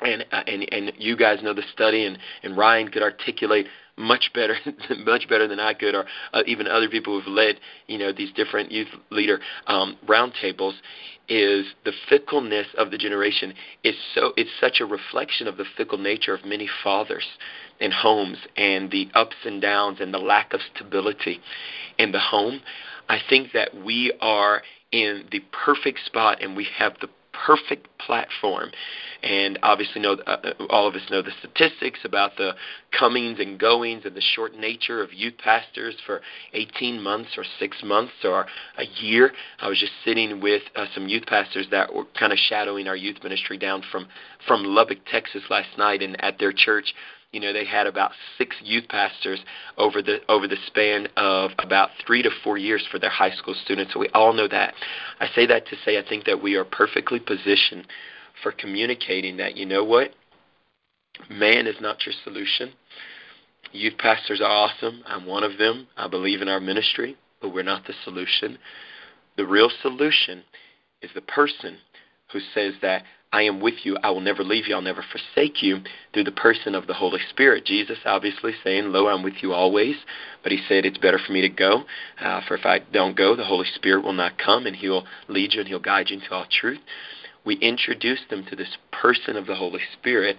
[0.00, 4.30] And, uh, and and you guys know the study, and, and Ryan could articulate much
[4.34, 4.56] better,
[5.04, 8.32] much better than I could, or uh, even other people who've led, you know, these
[8.32, 10.74] different youth leader um, roundtables
[11.28, 15.98] is the fickleness of the generation is so it's such a reflection of the fickle
[15.98, 17.24] nature of many fathers
[17.80, 21.40] and homes and the ups and downs and the lack of stability
[21.98, 22.60] in the home.
[23.08, 28.70] I think that we are in the perfect spot and we have the perfect platform.
[29.22, 32.54] And obviously, know uh, uh, all of us know the statistics about the
[32.98, 36.20] comings and goings and the short nature of youth pastors for
[36.52, 38.46] 18 months or six months or
[38.78, 39.32] a year.
[39.60, 42.96] I was just sitting with uh, some youth pastors that were kind of shadowing our
[42.96, 44.08] youth ministry down from
[44.46, 46.94] from Lubbock, Texas last night, and at their church
[47.32, 49.40] you know, they had about six youth pastors
[49.78, 53.54] over the over the span of about three to four years for their high school
[53.64, 53.94] students.
[53.94, 54.74] So we all know that.
[55.18, 57.86] I say that to say I think that we are perfectly positioned
[58.42, 59.56] for communicating that.
[59.56, 60.10] You know what?
[61.30, 62.72] Man is not your solution.
[63.72, 65.02] Youth pastors are awesome.
[65.06, 65.86] I'm one of them.
[65.96, 68.58] I believe in our ministry, but we're not the solution.
[69.38, 70.42] The real solution
[71.00, 71.78] is the person
[72.30, 73.96] who says that I am with you.
[74.02, 74.74] I will never leave you.
[74.74, 75.80] I'll never forsake you
[76.12, 77.64] through the person of the Holy Spirit.
[77.64, 79.96] Jesus obviously saying, Lo, I'm with you always.
[80.42, 81.84] But he said, It's better for me to go.
[82.20, 85.54] Uh, for if I don't go, the Holy Spirit will not come and he'll lead
[85.54, 86.80] you and he'll guide you into all truth.
[87.44, 90.36] We introduce them to this person of the Holy Spirit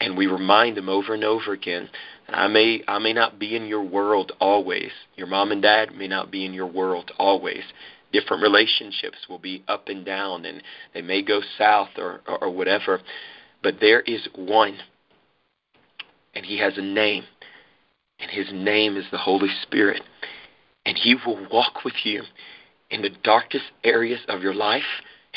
[0.00, 1.88] and we remind them over and over again
[2.28, 4.90] I may I may not be in your world always.
[5.16, 7.62] Your mom and dad may not be in your world always
[8.12, 10.62] different relationships will be up and down and
[10.94, 13.00] they may go south or, or, or whatever.
[13.62, 14.78] But there is one,
[16.34, 17.24] and he has a name,
[18.20, 20.02] and his name is the Holy Spirit.
[20.84, 22.22] And he will walk with you
[22.90, 24.84] in the darkest areas of your life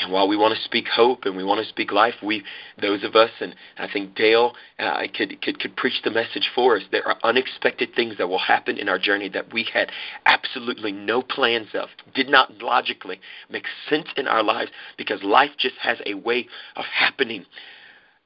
[0.00, 2.42] and while we want to speak hope and we want to speak life, we,
[2.80, 6.76] those of us, and I think Dale uh, could, could could preach the message for
[6.76, 6.82] us.
[6.90, 9.90] There are unexpected things that will happen in our journey that we had
[10.26, 15.76] absolutely no plans of, did not logically make sense in our lives because life just
[15.76, 17.44] has a way of happening.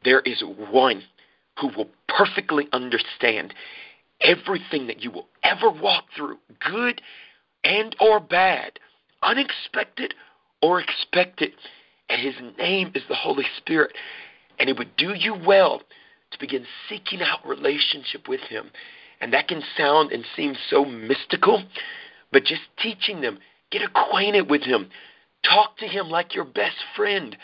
[0.04, 1.02] There is one
[1.60, 3.54] who will perfectly understand
[4.20, 6.38] everything that you will ever walk through,
[6.70, 7.00] good
[7.64, 8.78] and or bad,
[9.22, 10.14] unexpected
[10.64, 11.52] or expect it.
[12.08, 13.92] And his name is the Holy Spirit.
[14.58, 15.82] And it would do you well
[16.30, 18.70] to begin seeking out relationship with him.
[19.20, 21.62] And that can sound and seem so mystical,
[22.32, 23.38] but just teaching them,
[23.70, 24.88] get acquainted with him.
[25.44, 27.36] Talk to him like your best friend.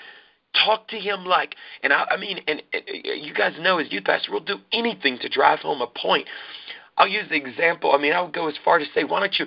[0.65, 4.05] Talk to him like, and I, I mean, and, and you guys know as youth
[4.05, 6.27] pastor, we'll do anything to drive home a point.
[6.97, 7.93] I'll use the example.
[7.93, 9.47] I mean, I would go as far to say, why don't you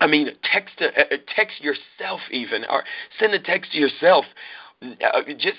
[0.00, 2.84] I mean, text uh, uh, text yourself even, or
[3.18, 4.24] send a text to yourself.
[4.82, 5.58] Uh, just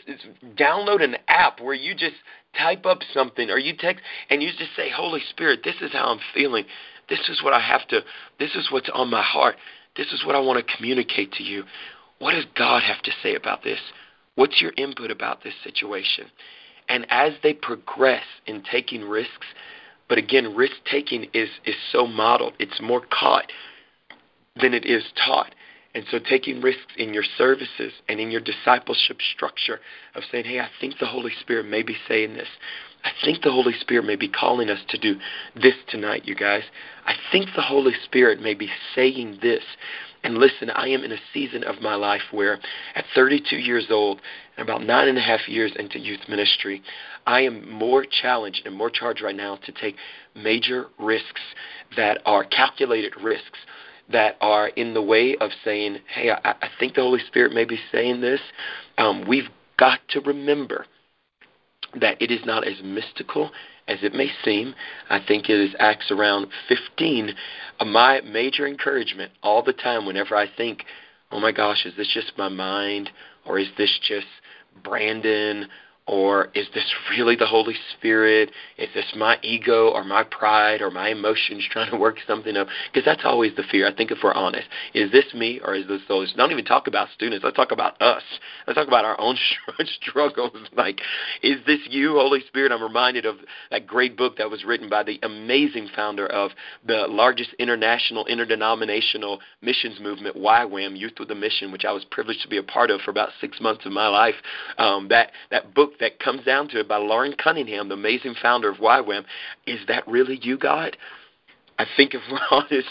[0.56, 2.16] download an app where you just
[2.58, 6.06] type up something, or you text and you just say, "Holy Spirit, this is how
[6.06, 6.66] I'm feeling.
[7.08, 8.02] This is what I have to.
[8.40, 9.58] This is what's on my heart.
[9.96, 11.64] This is what I want to communicate to you.
[12.18, 13.80] What does God have to say about this?
[14.36, 16.26] What's your input about this situation?"
[16.90, 19.48] And as they progress in taking risks,
[20.10, 22.54] but again, risk taking is is so modeled.
[22.58, 23.52] It's more caught
[24.62, 25.54] than it is taught.
[25.94, 29.80] And so taking risks in your services and in your discipleship structure
[30.16, 32.48] of saying, hey, I think the Holy Spirit may be saying this.
[33.04, 35.16] I think the Holy Spirit may be calling us to do
[35.56, 36.64] this tonight, you guys.
[37.06, 39.64] I think the Holy Spirit may be saying this.
[40.24, 42.60] And listen, I am in a season of my life where
[42.94, 44.22] at 32 years old
[44.56, 46.84] and about nine and a half years into youth ministry,
[47.26, 49.96] I am more challenged and more charged right now to take
[50.36, 51.42] major risks
[51.98, 53.58] that are calculated risks
[54.12, 57.66] that are in the way of saying, hey, I, I think the Holy Spirit may
[57.66, 58.42] be saying this,
[58.98, 60.86] um, we've got to remember
[62.00, 63.52] that it is not as mystical
[63.88, 64.74] as it may seem.
[65.10, 67.34] I think it is Acts around 15.
[67.80, 70.86] Uh, my major encouragement all the time whenever I think,
[71.32, 73.10] oh my gosh, is this just my mind
[73.46, 74.28] or is this just
[74.84, 75.68] Brandon
[76.08, 78.52] or is this really the Holy Spirit?
[78.78, 82.68] Is this my ego or my pride or my emotions trying to work something up?
[82.92, 83.88] Because that's always the fear.
[83.88, 86.34] I think if we're honest, is this me or is this those?
[86.34, 87.44] Don't even talk about students.
[87.44, 88.24] Let's talk about us.
[88.66, 89.38] Let's talk about our own
[90.02, 90.52] struggles.
[90.76, 91.00] Like,
[91.44, 92.72] is this you, Holy Spirit?
[92.72, 93.38] I'm reminded of
[93.70, 96.52] that great book that was written by the amazing founder of
[96.86, 102.42] the largest international interdenominational missions movement, YWAM, Youth with a Mission, which I was privileged
[102.42, 104.36] to be a part of for about six months of my life.
[104.78, 108.70] Um, that that book that comes down to it by Loren Cunningham, the amazing founder
[108.70, 109.26] of YWAM.
[109.68, 110.98] Is that really you, God?
[111.78, 112.90] I think if we're honest,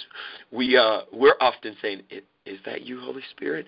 [0.51, 2.03] we uh, we're often saying,
[2.45, 3.67] "Is that you, Holy Spirit?"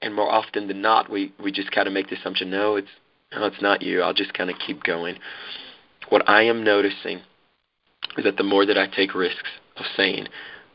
[0.00, 2.88] And more often than not, we we just kind of make the assumption, "No, it's
[3.32, 5.16] no, it's not you." I'll just kind of keep going.
[6.08, 7.20] What I am noticing
[8.16, 10.28] is that the more that I take risks of saying,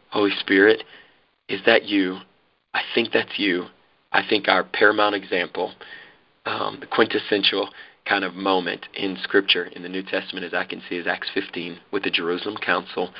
[0.10, 0.84] "Holy Spirit,
[1.48, 2.20] is that you?"
[2.74, 3.68] I think that's you.
[4.12, 5.74] I think our paramount example,
[6.46, 7.70] um, the quintessential
[8.08, 11.30] kind of moment in Scripture in the New Testament, as I can see, is Acts
[11.34, 13.12] 15 with the Jerusalem Council.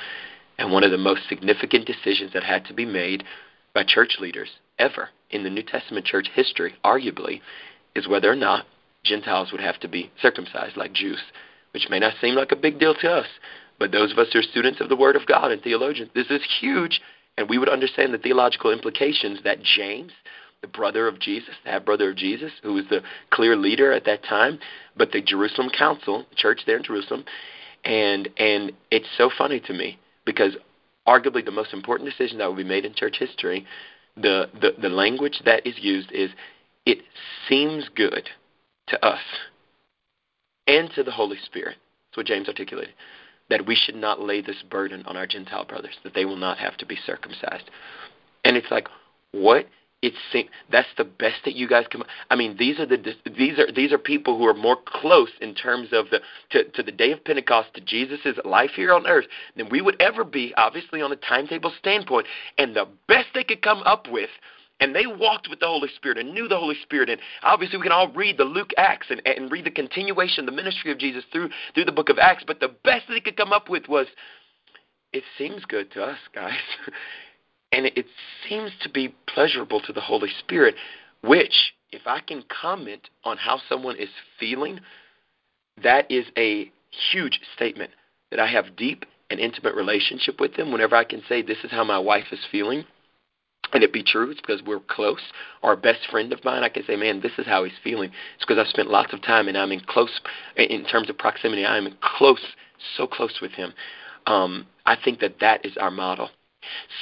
[0.58, 3.24] And one of the most significant decisions that had to be made
[3.74, 4.48] by church leaders
[4.78, 7.40] ever in the New Testament church history, arguably,
[7.94, 8.66] is whether or not
[9.04, 11.20] Gentiles would have to be circumcised like Jews,
[11.72, 13.26] which may not seem like a big deal to us.
[13.78, 16.30] But those of us who are students of the Word of God and theologians, this
[16.30, 17.00] is huge.
[17.36, 20.12] And we would understand the theological implications that James,
[20.62, 24.04] the brother of Jesus, the half brother of Jesus, who was the clear leader at
[24.06, 24.58] that time,
[24.96, 27.24] but the Jerusalem Council, church there in Jerusalem,
[27.84, 30.56] And and it's so funny to me because
[31.06, 33.66] arguably the most important decision that will be made in church history,
[34.16, 36.30] the, the, the language that is used is
[36.84, 36.98] it
[37.48, 38.28] seems good
[38.88, 39.22] to us
[40.66, 41.76] and to the Holy Spirit.
[42.10, 42.94] That's what James articulated.
[43.48, 46.58] That we should not lay this burden on our Gentile brothers, that they will not
[46.58, 47.70] have to be circumcised.
[48.44, 48.88] And it's like,
[49.32, 49.66] what
[50.00, 52.02] it seems that's the best that you guys can.
[52.30, 52.98] I mean, these are the
[53.36, 56.20] these are these are people who are more close in terms of the
[56.50, 59.26] to, to the day of Pentecost to Jesus' life here on earth
[59.56, 62.26] than we would ever be, obviously on a timetable standpoint.
[62.58, 64.30] And the best they could come up with
[64.80, 67.10] and they walked with the Holy Spirit and knew the Holy Spirit.
[67.10, 70.52] And obviously, we can all read the Luke Acts and, and read the continuation, the
[70.52, 72.44] ministry of Jesus through through the book of Acts.
[72.46, 74.06] But the best they could come up with was,
[75.12, 76.54] it seems good to us, guys.
[77.72, 78.06] and it
[78.48, 80.74] seems to be pleasurable to the Holy Spirit,
[81.22, 84.08] which, if I can comment on how someone is
[84.38, 84.80] feeling,
[85.82, 86.70] that is a
[87.12, 87.90] huge statement
[88.30, 90.72] that I have deep and intimate relationship with them.
[90.72, 92.84] Whenever I can say this is how my wife is feeling,
[93.72, 95.20] and it be true, it's because we're close.
[95.62, 98.10] A best friend of mine, I can say, man, this is how he's feeling.
[98.36, 100.20] It's because I've spent lots of time and I'm in close,
[100.56, 102.40] in terms of proximity, I'm in close,
[102.96, 103.74] so close with him.
[104.26, 106.30] Um, I think that that is our model.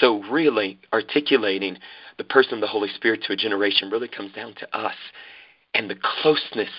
[0.01, 1.79] So, really, articulating
[2.19, 4.95] the person of the Holy Spirit to a generation really comes down to us
[5.75, 6.71] and the closeness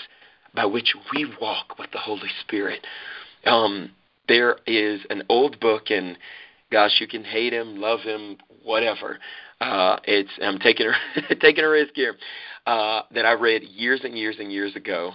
[0.55, 2.85] by which we walk with the Holy Spirit.
[3.45, 3.91] Um,
[4.27, 6.17] there is an old book, and
[6.71, 9.19] gosh, you can hate him, love him, whatever.
[9.61, 12.15] Uh, it's I'm taking a taking a risk here
[12.65, 15.13] uh, that I read years and years and years ago,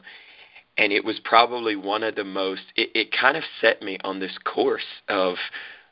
[0.78, 2.62] and it was probably one of the most.
[2.76, 5.34] It, it kind of set me on this course of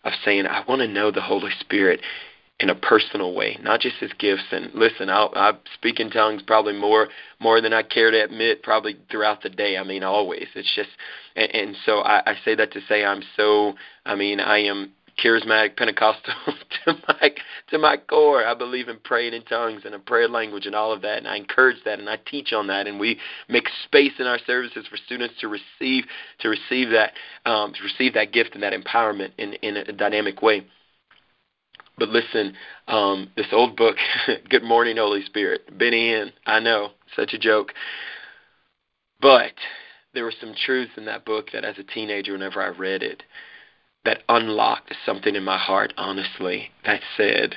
[0.05, 2.01] of saying, I want to know the Holy Spirit
[2.61, 4.45] in a personal way, not just His gifts.
[4.53, 7.09] And listen, I'll, I speak in tongues probably more
[7.41, 9.79] more than I care to admit, probably throughout the day.
[9.79, 10.47] I mean, always.
[10.55, 10.91] It's just,
[11.35, 13.75] and, and so I, I say that to say I'm so.
[14.05, 14.93] I mean, I am
[15.23, 16.35] charismatic Pentecostal
[16.85, 17.31] to my
[17.71, 18.47] to my core.
[18.47, 21.29] I believe in praying in tongues and a prayer language and all of that, and
[21.29, 24.87] I encourage that and I teach on that, and we make space in our services
[24.89, 26.05] for students to receive
[26.41, 27.13] to receive that
[27.45, 30.67] um, to receive that gift and that empowerment in in a dynamic way.
[31.99, 32.55] But listen,
[32.89, 33.97] um, this old book,
[34.49, 36.33] Good Morning Holy Spirit, Benny Hinn.
[36.47, 37.75] I know, such a joke,
[39.21, 39.53] but
[40.15, 43.23] there were some truths in that book that as a teenager, whenever I read it,
[44.05, 47.57] that unlocked something in my heart, honestly, that said,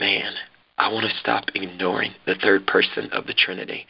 [0.00, 0.34] man,
[0.78, 3.86] I want to stop ignoring the third person of the Trinity.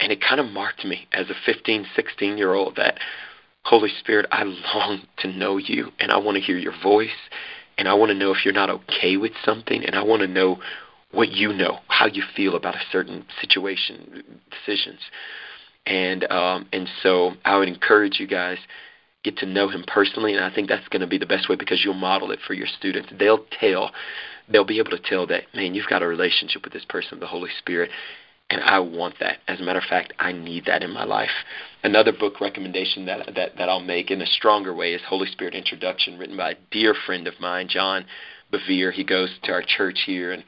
[0.00, 2.98] And it kind of marked me as a 15, 16 year old that,
[3.64, 7.08] Holy Spirit, I long to know you, and I want to hear your voice,
[7.76, 10.28] and I want to know if you're not okay with something, and I want to
[10.28, 10.58] know
[11.10, 15.00] what you know, how you feel about a certain situation, decisions.
[15.86, 18.58] And um, and so I would encourage you guys
[19.26, 21.56] get to know him personally, and I think that's going to be the best way
[21.56, 23.10] because you'll model it for your students.
[23.18, 23.90] They'll tell,
[24.48, 27.26] they'll be able to tell that, man, you've got a relationship with this person, the
[27.26, 27.90] Holy Spirit,
[28.48, 29.38] and I want that.
[29.48, 31.30] As a matter of fact, I need that in my life.
[31.82, 35.54] Another book recommendation that that that I'll make in a stronger way is Holy Spirit
[35.54, 38.04] Introduction, written by a dear friend of mine, John
[38.52, 38.92] Bevere.
[38.92, 40.44] He goes to our church here and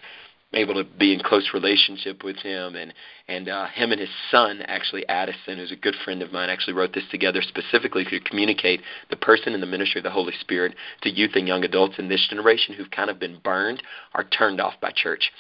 [0.55, 2.95] able to be in close relationship with him and
[3.29, 6.73] and uh, him and his son actually Addison who's a good friend of mine actually
[6.73, 8.81] wrote this together specifically to communicate
[9.11, 12.09] the person in the ministry of the Holy Spirit to youth and young adults in
[12.09, 13.83] this generation who've kind of been burned
[14.15, 15.31] or turned off by church.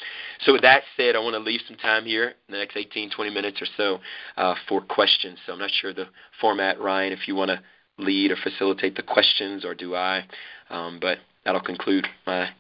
[0.41, 3.11] So with that said, I want to leave some time here in the next 18
[3.11, 3.99] 20 minutes or so
[4.37, 5.39] uh, for questions.
[5.47, 6.09] So I'm not sure the
[6.41, 7.63] format Ryan if you want to
[7.97, 10.25] lead or facilitate the questions or do I
[10.71, 12.51] um, but that'll conclude my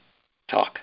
[0.51, 0.78] talk.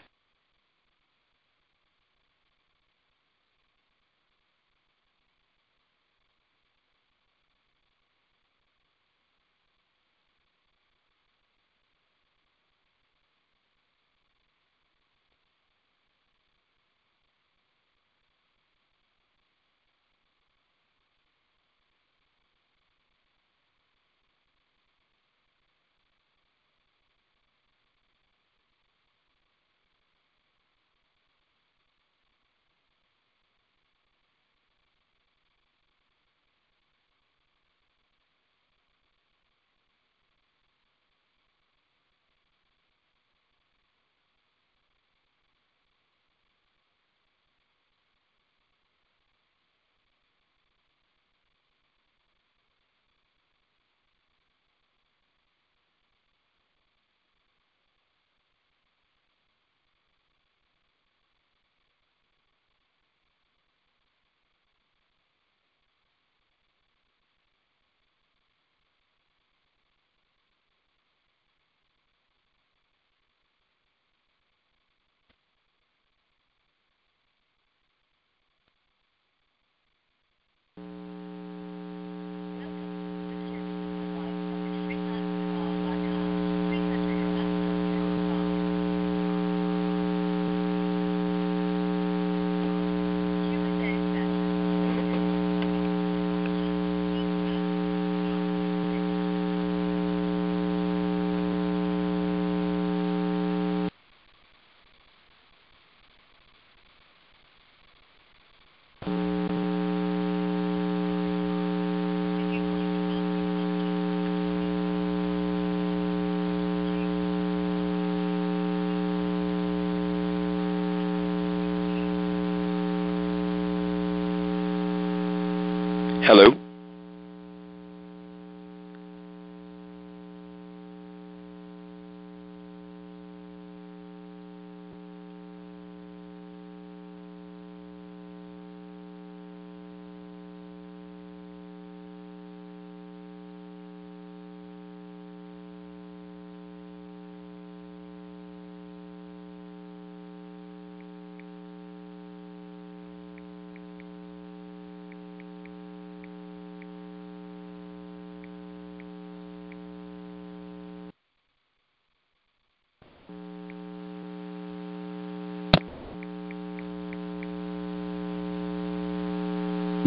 [126.26, 126.55] Hello.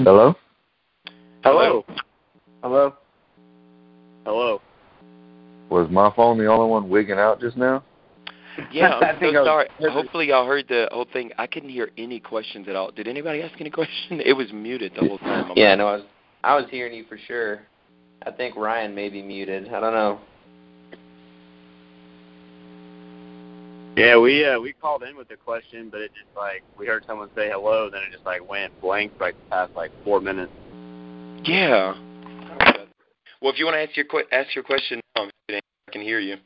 [0.09, 0.35] Hello?
[1.45, 1.85] Hello.
[2.63, 2.95] Hello?
[4.25, 4.61] Hello?
[5.69, 7.85] Was my phone the only one wigging out just now?
[8.73, 9.69] Yeah, I I'm so think I was- sorry.
[9.93, 11.31] Hopefully, y'all heard the whole thing.
[11.37, 12.91] I couldn't hear any questions at all.
[12.91, 14.23] Did anybody ask any question?
[14.25, 15.53] It was muted the whole time.
[15.57, 16.05] Yeah, no, I was
[16.43, 17.61] I was hearing you for sure.
[18.25, 19.69] I think Ryan may be muted.
[19.69, 20.21] I don't know.
[23.99, 27.05] Yeah, we uh we called in with a question, but it just like we heard
[27.05, 30.21] someone say hello, then it just like went blank for like the past like four
[30.21, 30.53] minutes.
[31.43, 31.95] Yeah.
[33.43, 36.21] Well, if you want to ask your que- ask your question now, I can hear
[36.21, 36.37] you.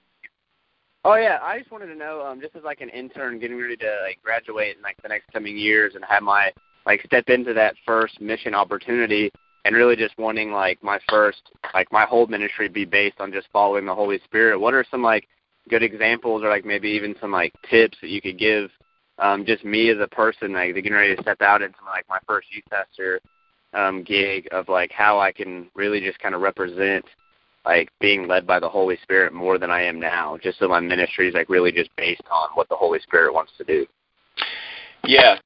[1.05, 3.77] Oh yeah, I just wanted to know, um, just as like an intern getting ready
[3.77, 6.51] to like graduate in like the next coming years and have my
[6.87, 9.31] like step into that first mission opportunity
[9.67, 11.43] and really just wanting like my first
[11.75, 14.59] like my whole ministry be based on just following the Holy Spirit.
[14.59, 15.29] What are some like
[15.69, 18.71] good examples or like maybe even some like tips that you could give
[19.19, 22.19] um just me as a person like getting ready to step out into like my
[22.27, 23.21] first youth pastor
[23.75, 27.05] um gig of like how I can really just kind of represent
[27.65, 30.81] like being led by the Holy Spirit more than I am now, just so my
[30.81, 33.87] ministry is like really just based on what the Holy Spirit wants to do.
[35.05, 35.37] Yeah.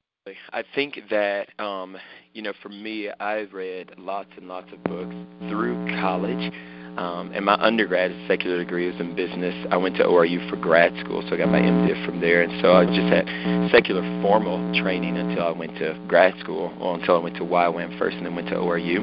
[0.51, 1.95] I think that um,
[2.33, 5.15] you know, for me, I've read lots and lots of books
[5.49, 6.51] through college.
[6.97, 9.53] Um, and my undergrad secular degree was in business.
[9.69, 12.41] I went to ORU for grad school, so I got my MDiv from there.
[12.41, 13.27] And so I just had
[13.71, 17.97] secular formal training until I went to grad school, or until I went to YWAM
[17.99, 18.99] first and then went to ORU.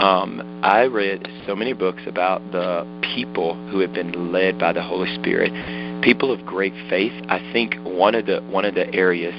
[0.00, 4.82] Um, I read so many books about the people who have been led by the
[4.82, 5.52] Holy Spirit,
[6.02, 7.12] people of great faith.
[7.28, 9.34] I think one of the one of the areas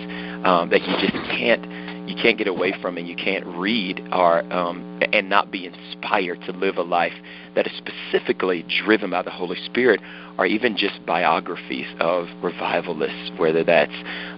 [0.45, 1.65] um, that you just can't
[2.09, 6.41] you can't get away from and you can't read are um, and not be inspired
[6.43, 7.13] to live a life
[7.55, 10.01] that is specifically driven by the Holy Spirit
[10.37, 13.93] or even just biographies of revivalists, whether that's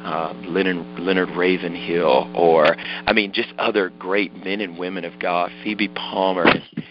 [0.05, 5.51] uh, Leonard, Leonard Ravenhill or, I mean, just other great men and women of God,
[5.63, 6.45] Phoebe Palmer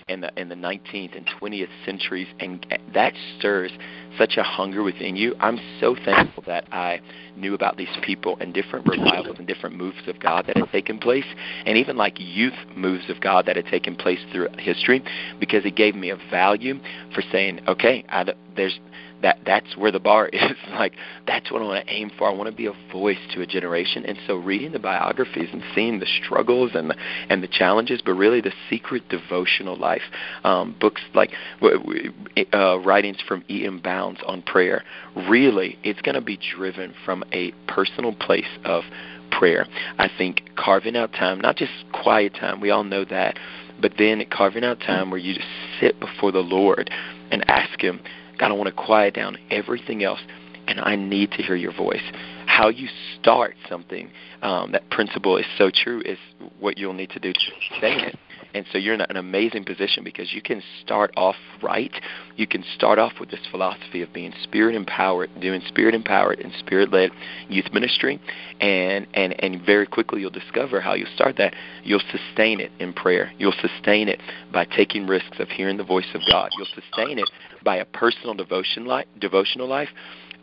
[0.08, 2.64] in the in the 19th and 20th centuries, and
[2.94, 3.72] that stirs
[4.16, 5.34] such a hunger within you.
[5.40, 7.00] I'm so thankful that I
[7.36, 10.98] knew about these people and different revivals and different moves of God that had taken
[10.98, 11.24] place,
[11.64, 15.02] and even like youth moves of God that had taken place through history,
[15.40, 16.78] because it gave me a value
[17.14, 18.78] for saying, okay, I, there's
[19.22, 20.40] that that's where the bar is
[20.72, 20.92] like
[21.26, 23.46] that's what I want to aim for I want to be a voice to a
[23.46, 26.96] generation and so reading the biographies and seeing the struggles and the,
[27.28, 30.02] and the challenges but really the secret devotional life
[30.44, 31.32] um, books like
[32.52, 33.80] uh, writings from E.M.
[33.80, 34.84] Bounds on prayer
[35.28, 38.84] really it's going to be driven from a personal place of
[39.30, 39.66] prayer
[39.98, 43.38] I think carving out time not just quiet time we all know that
[43.80, 45.48] but then carving out time where you just
[45.80, 46.90] sit before the Lord
[47.30, 48.00] and ask him
[48.38, 50.20] God, I want to quiet down everything else,
[50.68, 52.02] and I need to hear your voice.
[52.46, 54.10] How you start something,
[54.42, 56.18] um, that principle is so true, is
[56.60, 58.18] what you'll need to do to sustain it.
[58.56, 61.92] And so you're in an amazing position because you can start off right.
[62.36, 66.50] You can start off with this philosophy of being spirit empowered, doing spirit empowered and
[66.58, 67.10] spirit led
[67.50, 68.18] youth ministry,
[68.58, 71.52] and and and very quickly you'll discover how you start that.
[71.84, 73.30] You'll sustain it in prayer.
[73.36, 74.22] You'll sustain it
[74.54, 76.48] by taking risks of hearing the voice of God.
[76.56, 77.28] You'll sustain it
[77.62, 79.90] by a personal devotion life, devotional life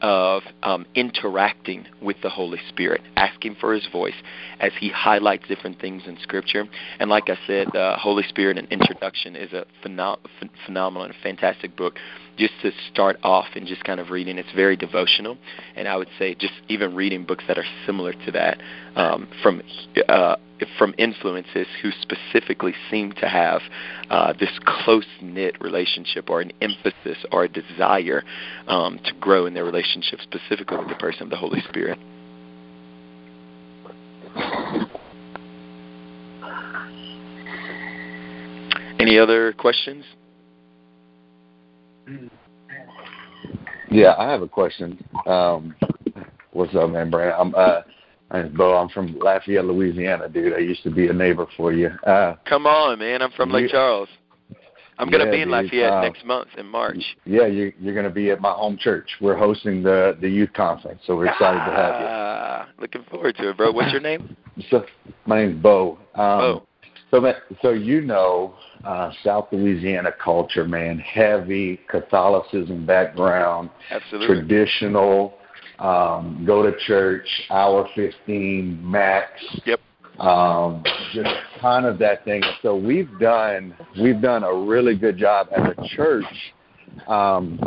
[0.04, 4.14] of um, interacting with the Holy Spirit, asking for His voice
[4.60, 6.66] as He highlights different things in Scripture.
[6.99, 11.16] And like I said, uh, Holy Spirit and Introduction is a phenom- ph- phenomenal and
[11.24, 11.95] fantastic book
[12.38, 14.38] just to start off and just kind of reading.
[14.38, 15.38] It's very devotional,
[15.75, 18.59] and I would say just even reading books that are similar to that
[18.95, 19.61] um, from
[20.07, 20.36] uh,
[20.77, 23.61] from influences who specifically seem to have
[24.09, 28.23] uh, this close knit relationship or an emphasis or a desire
[28.67, 31.99] um, to grow in their relationship, specifically with the person of the Holy Spirit.
[38.99, 40.05] Any other questions?
[43.89, 45.04] Yeah, I have a question.
[45.28, 45.76] Um,
[46.51, 47.34] what's up, man, Brand?
[47.38, 47.82] I'm uh,
[48.32, 50.54] And Bo, I'm from Lafayette, Louisiana, dude.
[50.54, 51.89] I used to be a neighbor for you.
[52.06, 53.22] Uh, Come on, man.
[53.22, 54.10] I'm from Lake you- Charles.
[54.99, 55.49] I'm going to Yeah, be in.
[55.49, 57.04] Lafayette Uh, next month in March.
[57.26, 59.10] yeah, you, you're going to be at my home church.
[59.20, 62.06] We're hosting the the youth conference, so we're excited to have you.
[62.08, 63.72] Ah, looking forward to it, bro.
[63.72, 64.36] What's your name?
[64.70, 64.86] So,
[65.26, 65.97] my name's Bo.
[66.14, 66.64] Um, Bo.
[67.14, 74.36] So, so you know, uh, South Louisiana culture, man, heavy Catholicism background, Absolutely.
[74.36, 75.36] traditional,
[75.78, 79.30] um, go to church, hour fifteen max.
[79.66, 79.80] Yep.
[80.18, 80.84] Um,
[81.14, 81.30] just
[81.61, 82.41] kind of that thing.
[82.64, 86.26] So we've done we've done a really good job as a church,
[87.07, 87.59] um,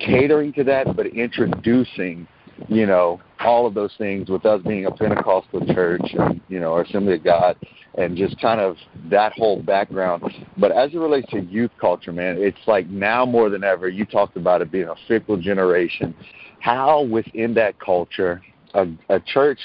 [0.00, 2.26] catering to that, but introducing
[2.68, 6.78] you know, all of those things with us being a Pentecostal church and, you know,
[6.78, 7.56] Assembly of God
[7.96, 8.76] and just kind of
[9.10, 10.22] that whole background.
[10.56, 14.04] But as it relates to youth culture, man, it's like now more than ever, you
[14.04, 16.14] talked about it being a fickle generation.
[16.60, 18.42] How within that culture,
[18.74, 19.58] a, a church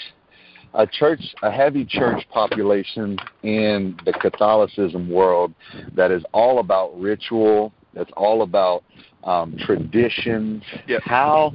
[0.77, 5.53] a church, a heavy church population in the Catholicism world
[5.95, 8.83] that is all about ritual, that's all about
[9.25, 10.63] um, traditions.
[10.87, 11.01] Yep.
[11.03, 11.53] How,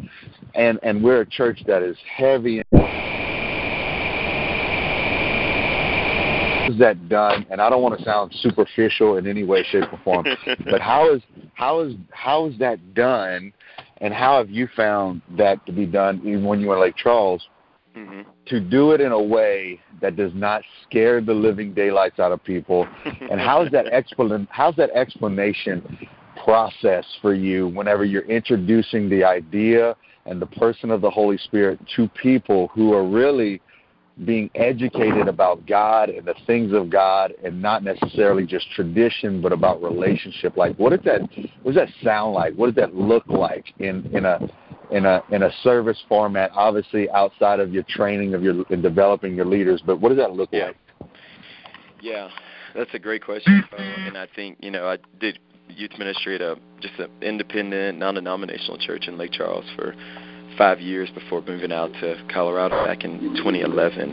[0.55, 2.62] and and we're a church that is heavy.
[6.68, 7.47] Is that done?
[7.51, 10.27] And I don't want to sound superficial in any way, shape, or form,
[10.71, 11.23] but how is
[11.55, 13.53] how is how is that done?
[14.03, 17.47] And how have you found that to be done, even when you were Lake Charles?
[17.95, 22.33] hmm to do it in a way that does not scare the living daylights out
[22.33, 22.87] of people
[23.31, 26.09] and how's that explan how's that explanation
[26.45, 31.78] process for you whenever you're introducing the idea and the person of the Holy Spirit
[31.97, 33.61] to people who are really
[34.24, 39.53] being educated about God and the things of God and not necessarily just tradition but
[39.53, 40.57] about relationship.
[40.57, 41.22] Like what does that
[41.62, 42.55] what does that sound like?
[42.55, 44.38] What does that look like in in a
[44.91, 49.34] in a in a service format obviously outside of your training of your in developing
[49.34, 50.66] your leaders but what does that look Yeah.
[50.66, 50.76] like?
[52.03, 52.28] Yeah,
[52.74, 55.38] that's a great question, And I think you know I did
[55.77, 59.95] youth ministry at a just an independent, non-denominational church in Lake Charles for
[60.57, 64.12] five years before moving out to Colorado back in 2011.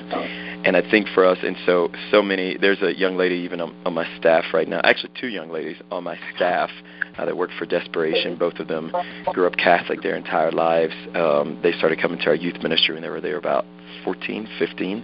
[0.65, 3.75] And I think for us, and so so many, there's a young lady even on,
[3.85, 4.81] on my staff right now.
[4.83, 6.69] Actually, two young ladies on my staff
[7.17, 8.37] uh, that work for Desperation.
[8.37, 8.93] Both of them
[9.33, 10.93] grew up Catholic their entire lives.
[11.15, 13.65] Um, they started coming to our youth ministry when they were there about
[14.03, 14.99] 14, 15,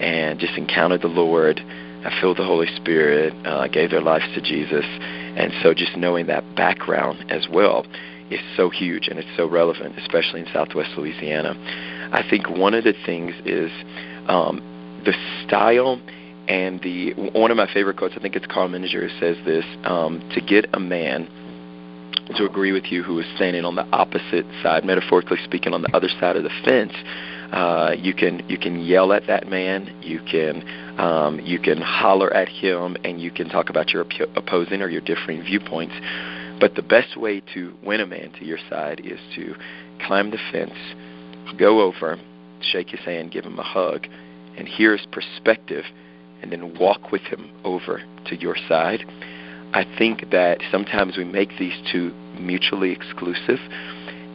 [0.00, 1.60] and just encountered the Lord.
[1.60, 4.84] I filled the Holy Spirit, uh, gave their lives to Jesus,
[5.38, 7.86] and so just knowing that background as well
[8.30, 11.54] is so huge and it's so relevant, especially in Southwest Louisiana.
[12.12, 13.70] I think one of the things is
[14.28, 14.60] um,
[15.06, 15.14] the
[15.46, 16.00] style
[16.48, 18.14] and the one of my favorite quotes.
[18.16, 21.28] I think it's Karl Menninger who says this: um, "To get a man
[22.36, 25.94] to agree with you who is standing on the opposite side, metaphorically speaking, on the
[25.96, 26.92] other side of the fence,
[27.52, 30.62] uh, you can you can yell at that man, you can
[30.98, 34.88] um, you can holler at him, and you can talk about your oppo- opposing or
[34.88, 35.94] your differing viewpoints.
[36.60, 39.54] But the best way to win a man to your side is to
[40.06, 40.74] climb the fence,
[41.56, 42.18] go over,
[42.60, 44.06] shake his hand, give him a hug,
[44.56, 45.84] and hear his perspective,
[46.42, 49.04] and then walk with him over to your side.
[49.72, 53.58] I think that sometimes we make these two mutually exclusive,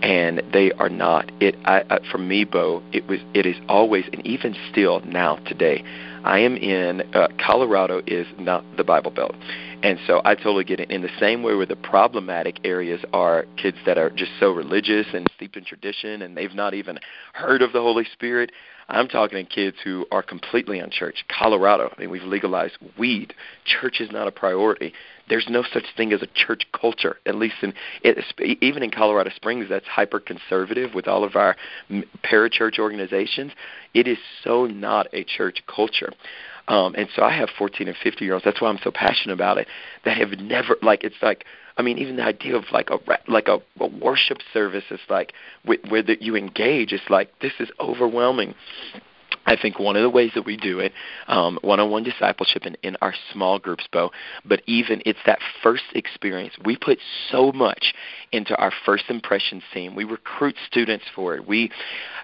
[0.04, 1.32] and they are not.
[1.40, 5.38] It I, I, for me, Bo, it was it is always and even still now
[5.48, 5.84] today.
[6.26, 9.36] I am in uh, Colorado is not the Bible Belt,
[9.82, 10.92] and so I totally get it.
[10.92, 15.08] In the same way, where the problematic areas are kids that are just so religious
[15.14, 17.00] and steeped in tradition, and they've not even
[17.34, 18.52] heard of the Holy Spirit.
[18.90, 21.24] I'm talking to kids who are completely unchurched.
[21.30, 23.34] Colorado, I mean, we've legalized weed.
[23.66, 24.94] Church is not a priority.
[25.30, 28.18] There's no such thing as a church culture, at least in it,
[28.62, 31.56] even in Colorado Springs, that's hyper conservative with all of our
[32.24, 33.52] parachurch organizations.
[33.94, 36.12] It is so not a church culture.
[36.68, 38.46] Um, and so I have 14 and 50 year olds.
[38.46, 39.68] That's why I'm so passionate about it.
[40.06, 41.46] That have never like it's like
[41.78, 45.34] I mean even the idea of like a like a, a worship service is like
[45.66, 46.94] where, where that you engage.
[46.94, 48.56] It's like this is overwhelming.
[49.46, 50.94] I think one of the ways that we do it,
[51.28, 54.12] um, one-on-one discipleship in, in our small groups, Bo,
[54.46, 56.54] but even it's that first experience.
[56.64, 57.94] We put so much
[58.32, 59.96] into our first impressions team.
[59.96, 61.48] We recruit students for it.
[61.48, 61.72] We,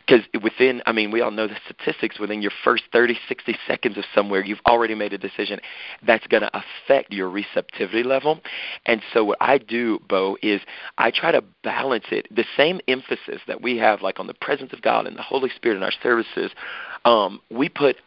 [0.06, 2.20] because within, I mean, we all know the statistics.
[2.20, 5.60] Within your first 30, 60 seconds of somewhere, you've already made a decision
[6.06, 8.40] that's going to affect your receptivity level.
[8.86, 10.62] And so what I do, Bo, is
[10.98, 12.28] I try to balance it.
[12.34, 15.50] The same emphasis that we have, like on the presence of God and the Holy
[15.50, 16.52] Spirit in our services
[17.10, 17.98] um, we put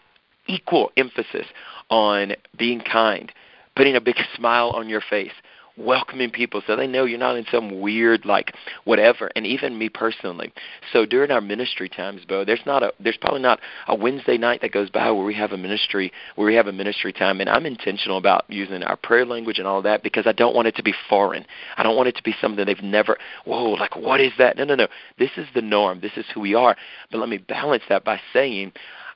[0.47, 1.47] equal emphasis
[1.91, 3.33] on being kind,
[3.75, 5.33] putting a big smile on your face,
[5.77, 8.55] welcoming people so they know you're not in some weird like
[8.85, 9.31] whatever.
[9.35, 10.53] And even me personally.
[10.93, 14.61] So during our ministry times bo there's not a there's probably not a wednesday night
[14.63, 17.41] that goes by where we have a ministry where we have a ministry time.
[17.41, 20.69] And i'm intentional about using our prayer language and all that because i don't want
[20.69, 21.45] it to be foreign.
[21.77, 24.57] I don't want it to be something they've never whoa like what is that?
[24.57, 24.89] No no no.
[25.19, 26.01] This is the norm.
[26.01, 26.77] This is who we are.
[27.11, 28.73] But let me balance that by saying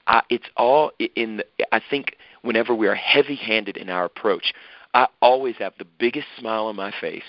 [0.06, 1.42] uh, it's all in
[1.72, 4.52] i think whenever we are heavy handed in our approach
[4.96, 7.22] I always have the biggest smile on my face.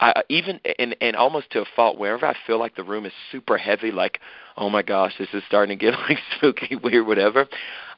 [0.00, 3.12] I even and and almost to a fault wherever I feel like the room is
[3.30, 4.18] super heavy, like
[4.56, 7.46] oh my gosh, this is starting to get like spooky, weird, whatever.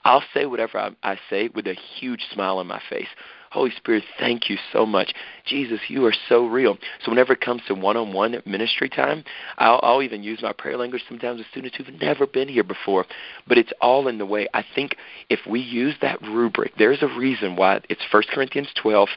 [0.04, 3.08] I'll say whatever I, I say with a huge smile on my face.
[3.56, 5.14] Holy Spirit, thank you so much.
[5.46, 6.76] Jesus, you are so real.
[7.02, 9.24] So whenever it comes to one-on-one ministry time,
[9.56, 13.06] I'll, I'll even use my prayer language sometimes with students who've never been here before.
[13.48, 14.46] But it's all in the way.
[14.52, 14.96] I think
[15.30, 19.08] if we use that rubric, there's a reason why it's 1 Corinthians 12,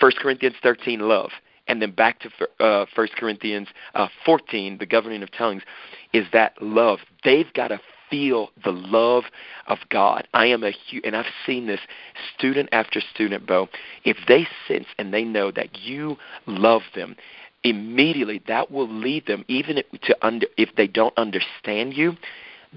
[0.00, 1.30] 1 Corinthians 13, love
[1.68, 5.62] and then back to uh, 1 Corinthians uh, 14, the governing of tongues,
[6.12, 6.98] is that love.
[7.22, 7.80] They've got to
[8.12, 9.24] feel the love
[9.66, 10.28] of God.
[10.34, 11.80] I am a huge, and I've seen this
[12.36, 13.68] student after student, Bo.
[14.04, 17.16] If they sense and they know that you love them,
[17.64, 22.12] immediately that will lead them, even to under, if they don't understand you,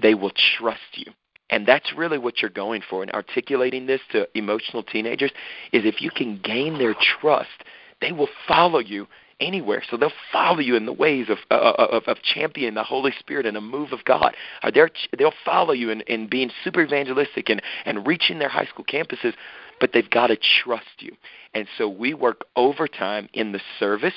[0.00, 1.12] they will trust you.
[1.50, 5.32] And that's really what you're going for in articulating this to emotional teenagers
[5.72, 7.62] is if you can gain their trust,
[8.00, 9.06] they will follow you
[9.40, 9.82] anywhere.
[9.90, 13.46] So they'll follow you in the ways of uh, of, of championing the Holy Spirit
[13.46, 14.34] and a move of God.
[14.62, 18.66] Uh, they're, they'll follow you in, in being super evangelistic and, and reaching their high
[18.66, 19.34] school campuses,
[19.80, 21.12] but they've got to trust you.
[21.54, 24.14] And so we work overtime in the service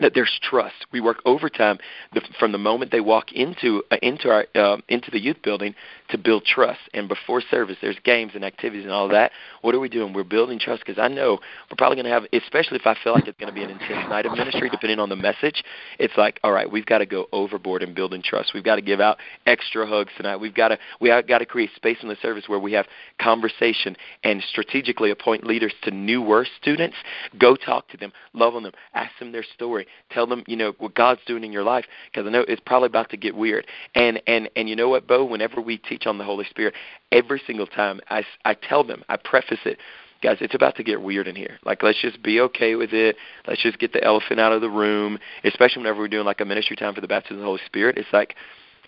[0.00, 0.86] that there's trust.
[0.92, 1.78] We work overtime
[2.12, 5.74] the, from the moment they walk into uh, into our uh, into the youth building
[6.10, 6.80] to build trust.
[6.92, 9.30] And before service, there's games and activities and all that.
[9.62, 10.12] What are we doing?
[10.12, 11.38] We're building trust because I know
[11.70, 13.70] we're probably going to have, especially if I feel like it's going to be an
[13.70, 15.62] intense night of ministry, depending on the message.
[15.98, 18.52] It's like, all right, we've got to go overboard in building trust.
[18.52, 20.36] We've got to give out extra hugs tonight.
[20.36, 22.86] We've got to we have got to create space in the service where we have
[23.20, 26.96] conversation and strategically appoint leaders to newer students.
[27.38, 30.74] Go talk to them, love on them, ask them their story, tell them you know
[30.78, 33.66] what God's doing in your life because I know it's probably about to get weird.
[33.94, 35.24] And and and you know what, Bo?
[35.24, 36.74] Whenever we teach on the Holy Spirit,
[37.12, 39.78] every single time I I tell them, I preface it
[40.24, 41.58] guys, it's about to get weird in here.
[41.64, 43.16] Like, let's just be okay with it.
[43.46, 46.46] Let's just get the elephant out of the room, especially whenever we're doing like a
[46.46, 47.98] ministry time for the baptism of the Holy Spirit.
[47.98, 48.34] It's like,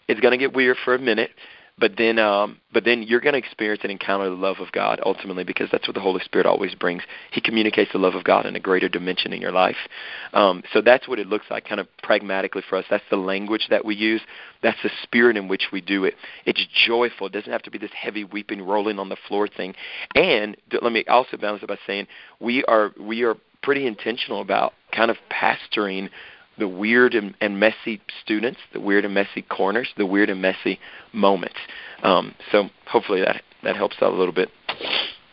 [0.09, 1.31] it's going to get weird for a minute,
[1.79, 5.01] but then um but then you're going to experience and encounter the love of God
[5.05, 7.03] ultimately because that's what the Holy Spirit always brings.
[7.33, 9.77] He communicates the love of God in a greater dimension in your life.
[10.33, 12.85] Um so that's what it looks like kind of pragmatically for us.
[12.89, 14.21] That's the language that we use.
[14.63, 16.15] That's the spirit in which we do it.
[16.45, 17.27] It's joyful.
[17.27, 19.75] It doesn't have to be this heavy weeping rolling on the floor thing.
[20.15, 22.07] And let me also balance it by saying
[22.41, 26.09] we are we are pretty intentional about kind of pastoring
[26.59, 30.79] the weird and, and messy students, the weird and messy corners, the weird and messy
[31.13, 31.57] moments.
[32.03, 34.51] Um, so hopefully that that helps out a little bit.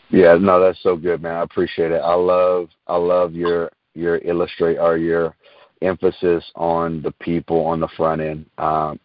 [0.09, 1.35] Yeah, no, that's so good, man.
[1.35, 2.01] I appreciate it.
[2.03, 5.35] I love I love your your illustrate or your
[5.81, 8.45] emphasis on the people on the front end.
[8.57, 8.99] Um,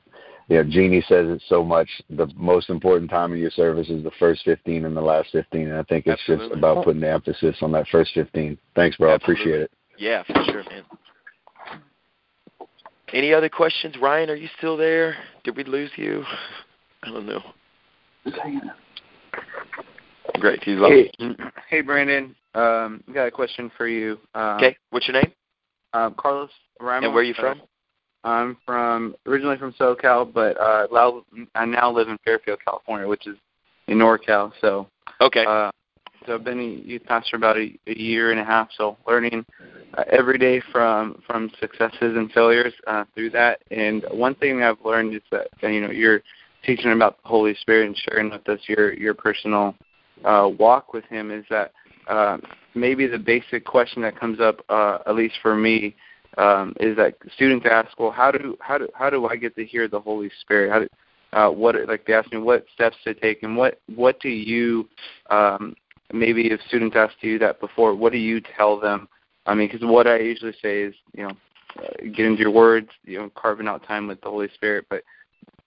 [0.48, 1.88] yeah, Jeannie says it so much.
[2.08, 5.68] The most important time in your service is the first 15 and the last 15.
[5.68, 6.48] And I think it's Absolutely.
[6.48, 8.56] just about putting the emphasis on that first 15.
[8.74, 9.12] Thanks, bro.
[9.12, 9.12] Absolutely.
[9.12, 9.70] I appreciate it.
[9.98, 10.84] Yeah, for sure, man.
[13.12, 13.96] Any other questions?
[14.00, 15.16] Ryan, are you still there?
[15.44, 16.24] Did we lose you?
[17.02, 17.42] I don't know.
[20.40, 20.62] Great.
[20.62, 20.90] He's on.
[20.90, 21.10] Hey,
[21.68, 22.34] hey, Brandon.
[22.54, 24.18] Um, got a question for you.
[24.34, 24.76] Um, Okay.
[24.90, 25.32] What's your name?
[25.94, 26.50] Um, Carlos
[26.80, 27.06] Ramos.
[27.06, 27.62] And where are you uh, from?
[28.24, 30.86] I'm from originally from SoCal, but uh,
[31.54, 33.36] I now live in Fairfield, California, which is
[33.86, 34.52] in NorCal.
[34.60, 34.88] So,
[35.20, 35.44] Okay.
[35.46, 35.70] uh,
[36.26, 38.68] so I've been a youth pastor about a, a year and a half.
[38.76, 39.44] So learning
[39.96, 43.60] uh, every day from from successes and failures uh, through that.
[43.70, 46.20] And one thing I've learned is that you know you're
[46.64, 49.74] teaching about the Holy Spirit and sharing with us your your personal
[50.24, 51.30] uh, walk with Him.
[51.30, 51.72] Is that
[52.08, 52.38] uh,
[52.74, 55.94] maybe the basic question that comes up, uh, at least for me,
[56.36, 59.64] um, is that students ask, well, how do how do how do I get to
[59.64, 60.70] hear the Holy Spirit?
[60.70, 60.88] How do,
[61.32, 64.88] uh, what like they ask me what steps to take, and what what do you
[65.30, 65.74] um,
[66.12, 69.08] maybe if students ask you that before, what do you tell them?
[69.46, 71.32] I mean, because what I usually say is, you know,
[71.78, 74.86] uh, get into your words, you know, carving out time with the Holy Spirit.
[74.88, 75.02] But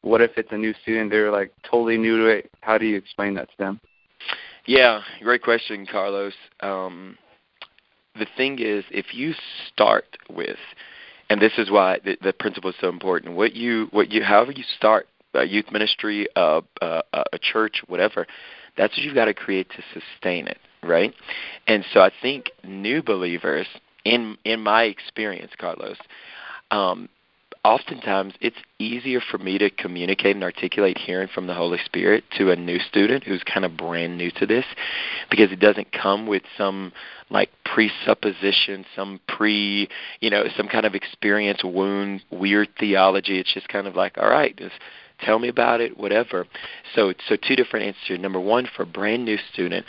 [0.02, 1.12] what if it's a new student?
[1.12, 2.52] They're like totally new to it.
[2.62, 3.80] How do you explain that to them?
[4.66, 6.34] Yeah, great question, Carlos.
[6.60, 7.18] Um,
[8.18, 9.34] the thing is, if you
[9.72, 10.58] start with,
[11.30, 13.36] and this is why the, the principle is so important.
[13.36, 18.28] What you, what you, however you start a youth ministry, uh, uh, a church, whatever,
[18.78, 21.14] that's what you've got to create to sustain it, right?
[21.68, 23.68] And so I think new believers
[24.04, 25.98] in in my experience, Carlos,
[26.72, 27.10] um,
[27.64, 32.50] oftentimes it's easier for me to communicate and articulate hearing from the Holy Spirit to
[32.50, 34.66] a new student who's kind of brand new to this
[35.30, 36.92] because it doesn't come with some
[37.30, 39.88] like presupposition, some pre,
[40.20, 43.40] you know, some kind of experience wound, weird theology.
[43.40, 44.76] It's just kind of like, all right, just
[45.22, 46.46] tell me about it, whatever.
[46.96, 48.20] So, so two different answers.
[48.20, 49.86] Number one, for a brand new student,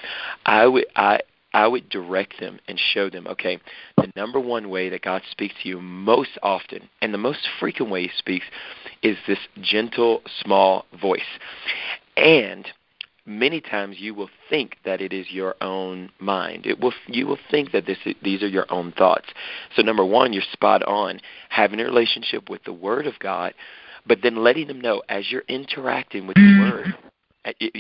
[0.47, 1.21] I would, I,
[1.55, 3.59] I would direct them and show them, okay,
[3.97, 7.93] the number one way that God speaks to you most often and the most frequent
[7.93, 8.47] way He speaks
[9.03, 11.21] is this gentle, small voice.
[12.17, 12.67] And
[13.27, 16.67] many times you will think that it is your own mind.
[16.67, 19.27] It will you will think that this these are your own thoughts.
[19.77, 23.55] So number 1, you're spot on having a relationship with the word of God,
[24.07, 26.71] but then letting them know as you're interacting with the mm-hmm.
[26.71, 26.95] word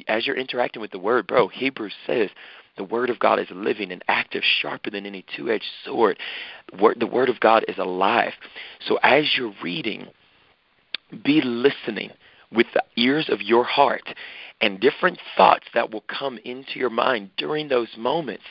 [0.08, 2.30] as you're interacting with the word, bro, Hebrews says
[2.76, 6.18] the Word of God is living and active, sharper than any two edged sword.
[6.72, 8.32] The Word of God is alive.
[8.86, 10.08] So as you're reading,
[11.24, 12.10] be listening
[12.50, 14.02] with the ears of your heart
[14.60, 18.44] and different thoughts that will come into your mind during those moments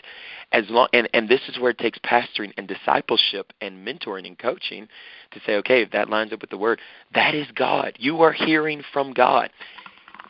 [0.54, 4.38] as long and, and this is where it takes pastoring and discipleship and mentoring and
[4.38, 4.88] coaching
[5.32, 6.80] to say okay if that lines up with the word
[7.14, 7.95] that is god.
[7.99, 9.49] You are hearing from god.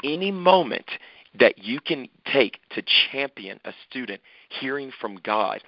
[0.03, 0.85] Any moment
[1.39, 5.61] that you can take to champion a student hearing from God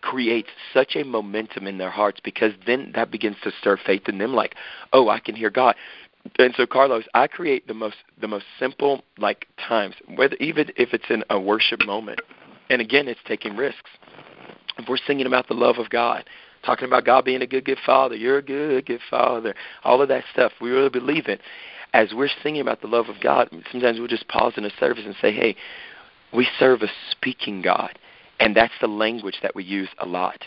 [0.00, 4.18] creates such a momentum in their hearts because then that begins to stir faith in
[4.18, 4.54] them like
[4.92, 5.74] oh i can hear god.
[6.38, 10.92] And so carlos i create the most the most simple like times whether even if
[10.92, 12.20] it's in a worship moment
[12.70, 13.90] and again it's taking risks
[14.78, 16.24] if we're singing about the love of god
[16.64, 19.54] talking about god being a good good father you're a good good father
[19.84, 21.40] all of that stuff we really believe it
[21.94, 25.04] as we're singing about the love of God, sometimes we'll just pause in a service
[25.04, 25.56] and say, hey,
[26.32, 27.98] we serve a speaking God.
[28.40, 30.44] And that's the language that we use a lot.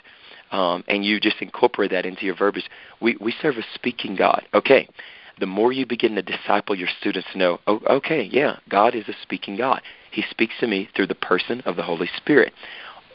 [0.52, 2.70] Um, and you just incorporate that into your verbiage.
[3.02, 4.44] We, we serve a speaking God.
[4.54, 4.88] Okay.
[5.40, 9.08] The more you begin to disciple your students to know, oh, okay, yeah, God is
[9.08, 9.82] a speaking God.
[10.12, 12.54] He speaks to me through the person of the Holy Spirit.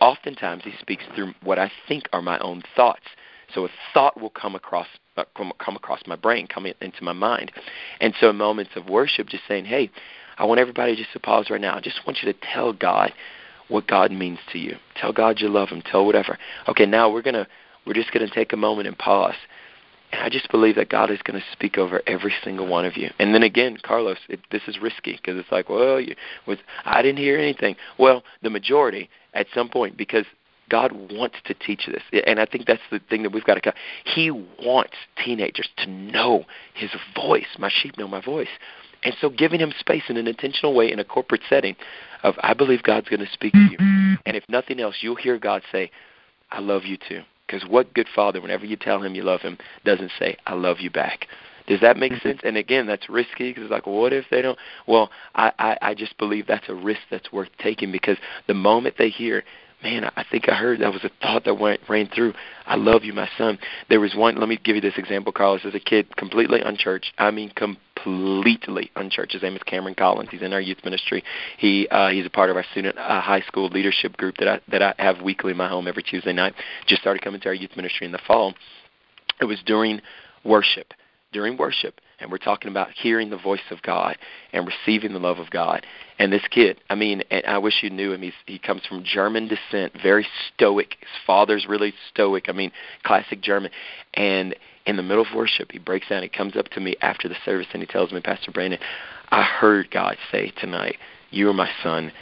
[0.01, 3.05] Oftentimes, He speaks through what I think are my own thoughts.
[3.55, 7.12] So a thought will come across uh, come, come across my brain, come into my
[7.12, 7.53] mind.
[8.01, 9.90] And so in moments of worship, just saying, hey,
[10.36, 11.76] I want everybody just to pause right now.
[11.76, 13.12] I just want you to tell God
[13.68, 14.76] what God means to you.
[14.94, 15.82] Tell God you love Him.
[15.82, 16.38] Tell whatever.
[16.68, 17.47] Okay, now we're gonna
[17.86, 19.34] we're just gonna take a moment and pause.
[20.21, 23.11] I just believe that God is going to speak over every single one of you.
[23.19, 26.14] And then again, Carlos, it, this is risky because it's like, well, you,
[26.47, 27.77] was, I didn't hear anything.
[27.99, 30.25] Well, the majority at some point, because
[30.69, 32.03] God wants to teach this.
[32.27, 34.95] And I think that's the thing that we've got to He wants
[35.25, 36.45] teenagers to know
[36.75, 37.47] his voice.
[37.59, 38.49] My sheep know my voice.
[39.03, 41.77] And so giving him space in an intentional way in a corporate setting
[42.23, 43.77] of I believe God's going to speak to you.
[44.27, 45.91] And if nothing else, you'll hear God say,
[46.51, 47.23] I love you too.
[47.47, 50.80] Because what good father, whenever you tell him you love him, doesn't say, I love
[50.80, 51.28] you back?
[51.66, 52.28] Does that make mm-hmm.
[52.28, 52.40] sense?
[52.44, 54.59] And again, that's risky because it's like, what if they don't?
[54.86, 58.97] Well, I, I, I just believe that's a risk that's worth taking because the moment
[58.99, 59.44] they hear
[59.82, 62.32] man, I think I heard that was a thought that went ran through.
[62.66, 63.59] I love you, my son.
[63.88, 64.36] There was one.
[64.36, 65.64] Let me give you this example, Carlos.
[65.64, 67.12] As a kid, completely unchurched.
[67.18, 67.53] I mean,
[68.07, 69.32] completely unchurched.
[69.32, 70.28] His name is Cameron Collins.
[70.30, 71.24] He's in our youth ministry.
[71.59, 74.61] He uh, he's a part of our student uh, high school leadership group that I
[74.70, 76.54] that I have weekly in my home every Tuesday night.
[76.86, 78.54] Just started coming to our youth ministry in the fall.
[79.40, 80.00] It was during
[80.44, 80.92] worship.
[81.32, 84.16] During worship, and we're talking about hearing the voice of God
[84.52, 85.84] and receiving the love of God.
[86.18, 88.22] And this kid, I mean, I wish you knew him.
[88.22, 90.96] He's, he comes from German descent, very stoic.
[91.00, 92.48] His father's really stoic.
[92.48, 92.70] I mean,
[93.02, 93.70] classic German.
[94.14, 94.54] And
[94.87, 96.22] in the middle of worship, he breaks down.
[96.22, 98.80] He comes up to me after the service and he tells me, Pastor Brandon,
[99.30, 100.97] I heard God say tonight,
[101.30, 102.12] "You are my son,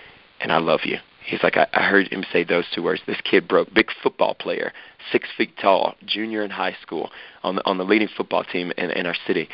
[0.41, 3.01] and I love you." He's like, I, I heard him say those two words.
[3.07, 4.73] This kid broke, big football player,
[5.11, 7.11] six feet tall, junior in high school,
[7.43, 9.49] on the on the leading football team in, in our city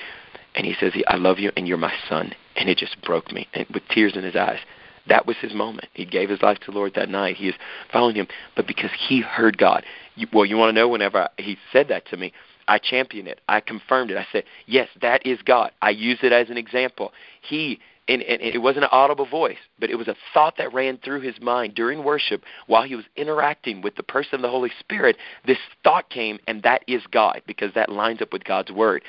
[0.54, 3.48] and he says, "I love you, and you're my son." And it just broke me,
[3.54, 4.58] and with tears in his eyes.
[5.06, 5.88] That was his moment.
[5.94, 7.36] He gave his life to the Lord that night.
[7.36, 7.54] He is
[7.90, 9.84] following Him, but because he heard God.
[10.14, 10.88] You, well, you want to know?
[10.88, 12.32] Whenever he said that to me,
[12.70, 13.40] I championed it.
[13.48, 14.16] I confirmed it.
[14.16, 17.12] I said, "Yes, that is God." I use it as an example.
[17.42, 20.98] He and, and it wasn't an audible voice, but it was a thought that ran
[20.98, 24.70] through his mind during worship while he was interacting with the person of the Holy
[24.80, 25.16] Spirit.
[25.46, 29.02] This thought came, and that is God because that lines up with God's word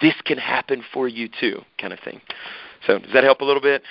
[0.00, 2.20] this can happen for you too, kind of thing.
[2.86, 3.82] So does that help a little bit?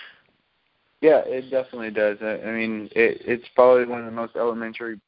[1.02, 2.18] Yeah, it definitely does.
[2.22, 5.00] I, I mean, it, it's probably one of the most elementary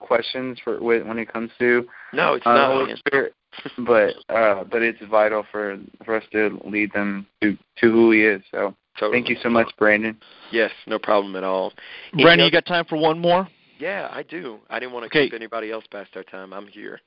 [0.00, 2.72] questions for when it comes to no, it's uh, not.
[2.72, 3.34] Holy Spirit,
[3.78, 8.24] but uh, but it's vital for for us to lead them to to who He
[8.24, 8.42] is.
[8.50, 9.18] So totally.
[9.18, 10.16] thank you so much, Brandon.
[10.50, 11.72] Yes, no problem at all.
[12.14, 13.48] Brandon, you got time for one more?
[13.78, 14.58] Yeah, I do.
[14.68, 15.26] I didn't want to Okay.
[15.26, 16.52] keep anybody else past our time.
[16.52, 17.00] I'm here.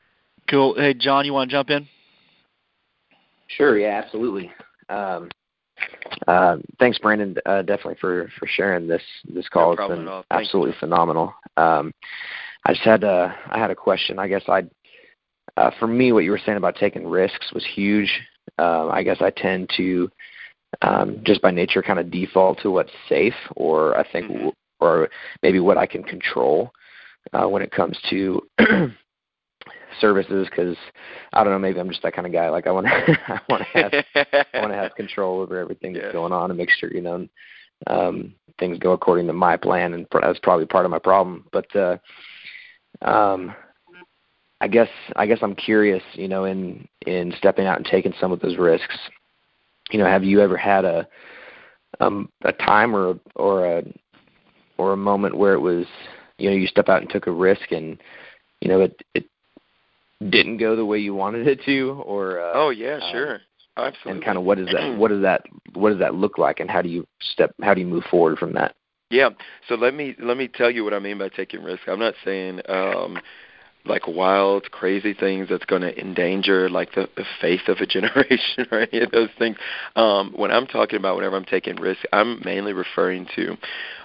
[0.49, 0.76] Cool.
[0.76, 1.88] Hey, John, you want to jump in?
[3.47, 3.78] Sure.
[3.78, 4.01] Yeah.
[4.03, 4.51] Absolutely.
[4.88, 5.30] Um,
[6.28, 7.36] uh, thanks, Brandon.
[7.45, 9.01] Uh, definitely for for sharing this
[9.34, 9.67] this call.
[9.67, 10.26] No it's problem been at all.
[10.30, 11.34] Thank absolutely phenomenal.
[11.57, 11.91] Um,
[12.66, 14.20] I just had a I had a question.
[14.20, 14.64] I guess I,
[15.57, 18.12] uh, for me, what you were saying about taking risks was huge.
[18.57, 20.09] Um, I guess I tend to,
[20.82, 24.53] um, just by nature, kind of default to what's safe, or I think, Mhm.
[24.80, 25.09] or
[25.41, 26.72] maybe what I can control
[27.34, 28.41] uh, when it comes to
[29.99, 30.47] services.
[30.49, 30.78] Because
[31.34, 32.49] I don't know, maybe I'm just that kind of guy.
[32.49, 32.91] Like I want to,
[33.28, 33.93] I want to have
[34.53, 37.28] I want to have control over everything that's going on and make sure you know
[37.88, 41.45] um, things go according to my plan, and pr- that's probably part of my problem.
[41.51, 41.97] But uh,
[43.02, 43.54] um,
[44.60, 48.32] I guess I guess I'm curious, you know, in in stepping out and taking some
[48.32, 48.96] of those risks.
[49.89, 51.08] You know, have you ever had a
[52.00, 53.84] um, a time or or a
[54.78, 55.86] or a moment where it was
[56.38, 57.98] you know you step out and took a risk and
[58.62, 59.26] you know it it
[60.30, 63.42] didn't go the way you wanted it to or uh, oh yeah, um, sure.
[63.78, 64.12] Absolutely.
[64.12, 66.70] and kind of what does that what does that what does that look like and
[66.70, 68.76] how do you step how do you move forward from that
[69.12, 69.30] Yeah.
[69.68, 71.82] So let me let me tell you what I mean by taking risk.
[71.88, 73.20] I'm not saying um
[73.86, 78.68] like wild, crazy things that's going to endanger like the, the faith of a generation
[78.72, 79.57] or any of those things.
[79.95, 83.57] Um, when I'm talking about whenever I'm taking risks, I'm mainly referring to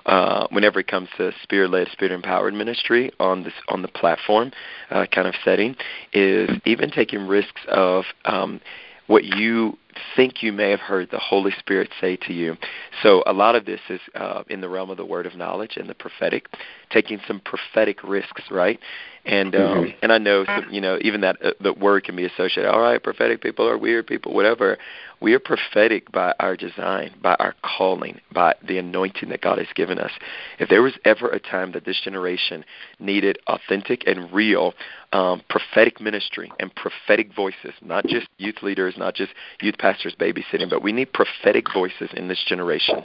[0.07, 4.53] uh, whenever it comes to spirit-led, spirit-empowered ministry on this on the platform
[4.91, 5.77] uh, kind of setting,
[6.13, 8.61] is even taking risks of um,
[9.09, 9.77] what you
[10.15, 12.57] think you may have heard the Holy Spirit say to you.
[13.03, 15.77] So a lot of this is uh, in the realm of the word of knowledge
[15.77, 16.47] and the prophetic,
[16.91, 18.79] taking some prophetic risks, right?
[19.25, 19.95] And um, Mhm.
[20.03, 22.71] and I know some, you know even that uh, the word can be associated.
[22.71, 24.79] All right, prophetic people are weird people, whatever.
[25.21, 29.67] We are prophetic by our design, by our calling, by the anointing that God has
[29.75, 30.13] given us.
[30.59, 32.65] If there was ever a time that this generation
[33.01, 34.75] needed authentic and real
[35.13, 39.33] um, prophetic ministry and prophetic voices, not just youth leaders, not just
[39.63, 43.05] youth pastors babysitting, but we need prophetic voices in this generation.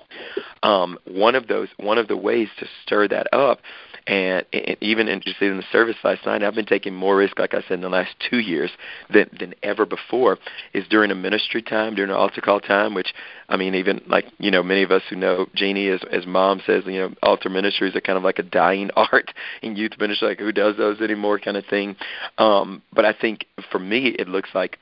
[0.64, 3.60] Um, one of those, one of the ways to stir that up,
[4.08, 7.38] and, and even in just in the service last night, I've been taking more risk,
[7.38, 8.72] like I said, in the last two years
[9.14, 10.40] than than ever before.
[10.74, 13.14] Is during a ministry time, during an altar call time, which
[13.48, 16.62] I mean, even like you know, many of us who know Jeannie, as as mom
[16.66, 20.30] says, you know, altar ministries are kind of like a dying art in youth ministry.
[20.30, 21.96] Like who does those anymore, kind of thing.
[22.38, 24.80] Um, but I think for me, it looks like,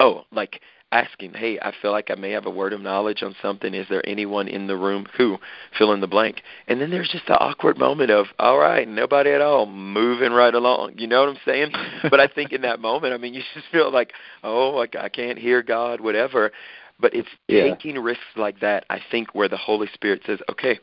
[0.00, 0.60] oh, like
[0.90, 3.74] asking, hey, I feel like I may have a word of knowledge on something.
[3.74, 5.38] Is there anyone in the room who
[5.76, 6.42] fill in the blank?
[6.66, 10.54] And then there's just the awkward moment of, all right, nobody at all, moving right
[10.54, 10.94] along.
[10.96, 11.72] You know what I'm saying?
[12.10, 14.12] but I think in that moment, I mean, you just feel like,
[14.42, 16.52] oh, like I can't hear God, whatever.
[17.00, 17.62] But it's Yeah.
[17.62, 20.80] taking risks like that, I think, where the Holy Spirit says, okay,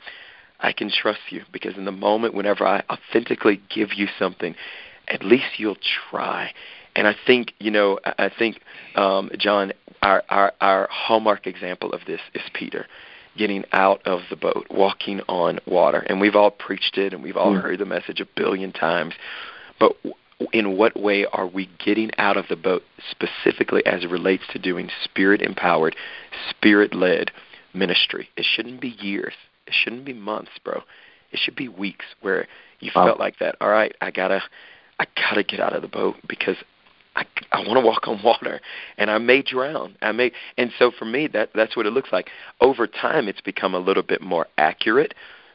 [0.59, 4.55] I can trust you because in the moment whenever I authentically give you something,
[5.07, 5.77] at least you'll
[6.09, 6.53] try.
[6.95, 8.61] And I think, you know, I think,
[8.95, 12.85] um, John, our, our, our hallmark example of this is Peter
[13.37, 15.99] getting out of the boat, walking on water.
[15.99, 17.61] And we've all preached it and we've all Mm.
[17.61, 19.13] heard the message a billion times.
[19.77, 19.97] But
[20.53, 24.59] in what way are we getting out of the boat specifically as it relates to
[24.59, 25.95] doing spirit empowered,
[26.49, 27.31] spirit led
[27.73, 28.29] ministry?
[28.37, 29.33] It shouldn't be years.
[29.67, 30.83] It shouldn't be months, bro.
[31.33, 32.47] It should be weeks where
[32.79, 33.05] you Wow.
[33.07, 33.55] felt like that.
[33.59, 34.41] All right, I gotta,
[34.99, 36.55] I gotta get out of the boat because
[37.15, 38.59] I, I want to walk on water,
[38.97, 39.95] and I may drown.
[40.01, 42.29] I may, and so for me, that that's what it looks like.
[42.61, 45.13] Over time, it's become a little bit more accurate,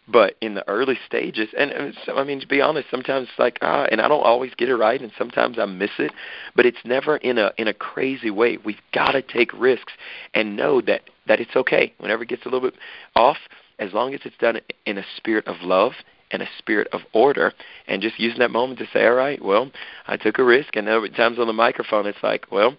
[0.08, 3.38] but in the early stages, and, and so, I mean, to be honest, sometimes it's
[3.38, 6.12] like ah, and I don't always get it right, and sometimes I miss it,
[6.56, 8.58] but it's never in a in a crazy way.
[8.64, 9.92] We've got to take risks
[10.34, 12.78] and know that that it's okay whenever it gets a little bit
[13.14, 13.38] off,
[13.78, 15.92] as long as it's done in a spirit of love
[16.30, 17.52] and a spirit of order,
[17.88, 19.70] and just using that moment to say, all right, well,
[20.06, 22.76] I took a risk, and were times on the microphone, it's like, well,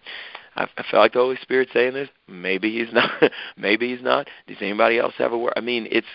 [0.55, 2.09] I, I feel like the Holy Spirit saying this.
[2.27, 3.11] Maybe he's not.
[3.57, 4.27] maybe he's not.
[4.47, 5.53] Does anybody else have a word?
[5.55, 6.07] I mean, it's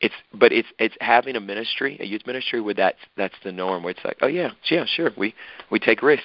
[0.00, 3.82] it's but it's it's having a ministry, a youth ministry, where that's that's the norm.
[3.82, 5.34] Where it's like, oh yeah, yeah, sure, we
[5.70, 6.24] we take risk.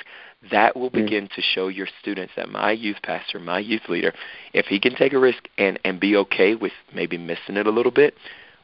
[0.52, 1.06] That will Mm.
[1.06, 4.14] begin to show your students that my youth pastor, my youth leader,
[4.54, 7.72] if he can take a risk and and be okay with maybe missing it a
[7.72, 8.16] little bit,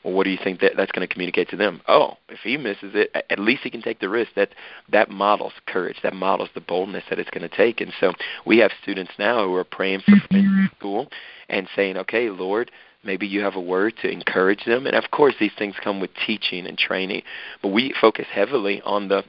[0.03, 1.81] well, what do you think that that's going to communicate to them?
[1.87, 4.31] Oh, if he misses it, at least he can take the risk.
[4.35, 4.49] That
[4.91, 5.97] that models courage.
[6.03, 7.79] That models the boldness that it's going to take.
[7.81, 8.13] And so
[8.45, 10.27] we have students now who are praying for mm-hmm.
[10.27, 11.07] friends in school
[11.49, 12.71] and saying, okay, Lord,
[13.03, 14.85] maybe you have a word to encourage them.
[14.85, 17.23] And of course, these things come with teaching and training,
[17.61, 19.23] but we focus heavily on the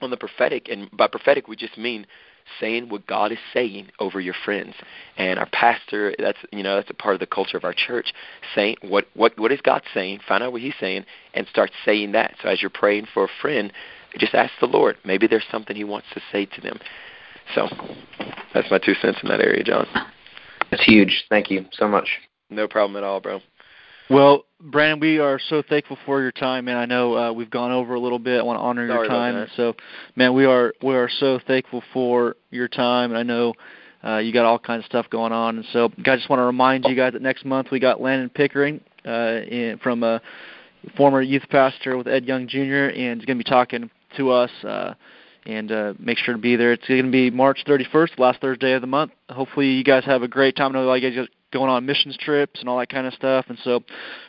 [0.00, 0.68] on the prophetic.
[0.68, 2.06] And by prophetic, we just mean
[2.58, 4.74] saying what God is saying over your friends.
[5.16, 8.12] And our pastor, that's you know, that's a part of the culture of our church,
[8.54, 12.12] saying what what what is God saying, find out what he's saying and start saying
[12.12, 12.34] that.
[12.42, 13.72] So as you're praying for a friend,
[14.18, 14.96] just ask the Lord.
[15.04, 16.78] Maybe there's something he wants to say to them.
[17.54, 17.68] So
[18.54, 19.86] that's my two cents in that area, John.
[20.70, 21.24] That's huge.
[21.28, 22.08] Thank you so much.
[22.48, 23.40] No problem at all, bro.
[24.10, 27.70] Well, Brandon, we are so thankful for your time, and I know uh, we've gone
[27.70, 28.40] over a little bit.
[28.40, 29.74] I want to honor Sorry your time, so
[30.16, 33.54] man, we are we are so thankful for your time, and I know
[34.04, 36.44] uh, you got all kinds of stuff going on, and so I just want to
[36.44, 40.20] remind you guys that next month we got Landon Pickering uh, in, from a
[40.96, 42.90] former youth pastor with Ed Young Jr.
[42.90, 44.50] and he's going to be talking to us.
[44.64, 44.94] Uh,
[45.46, 46.72] and uh, make sure to be there.
[46.74, 49.12] It's going to be March 31st, last Thursday of the month.
[49.30, 50.76] Hopefully, you guys have a great time.
[50.76, 53.46] I know you guys going on missions trips and all that kind of stuff.
[53.48, 53.82] And so,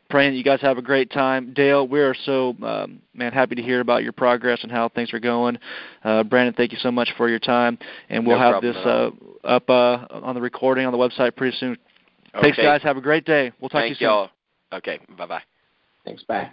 [0.10, 1.54] praying that you guys have a great time.
[1.54, 5.14] Dale, we are so um, man happy to hear about your progress and how things
[5.14, 5.58] are going.
[6.04, 7.78] Uh, Brandon, thank you so much for your time,
[8.10, 11.36] and we'll No have problem this uh, up uh, on the recording on the website
[11.36, 11.78] pretty soon.
[12.42, 12.82] Thanks, guys.
[12.84, 13.52] Have a great day.
[13.60, 14.08] We'll talk Thank to you soon.
[14.08, 14.30] y'all.
[14.74, 15.42] Okay, bye bye.
[16.06, 16.24] Thanks.
[16.24, 16.52] Bye.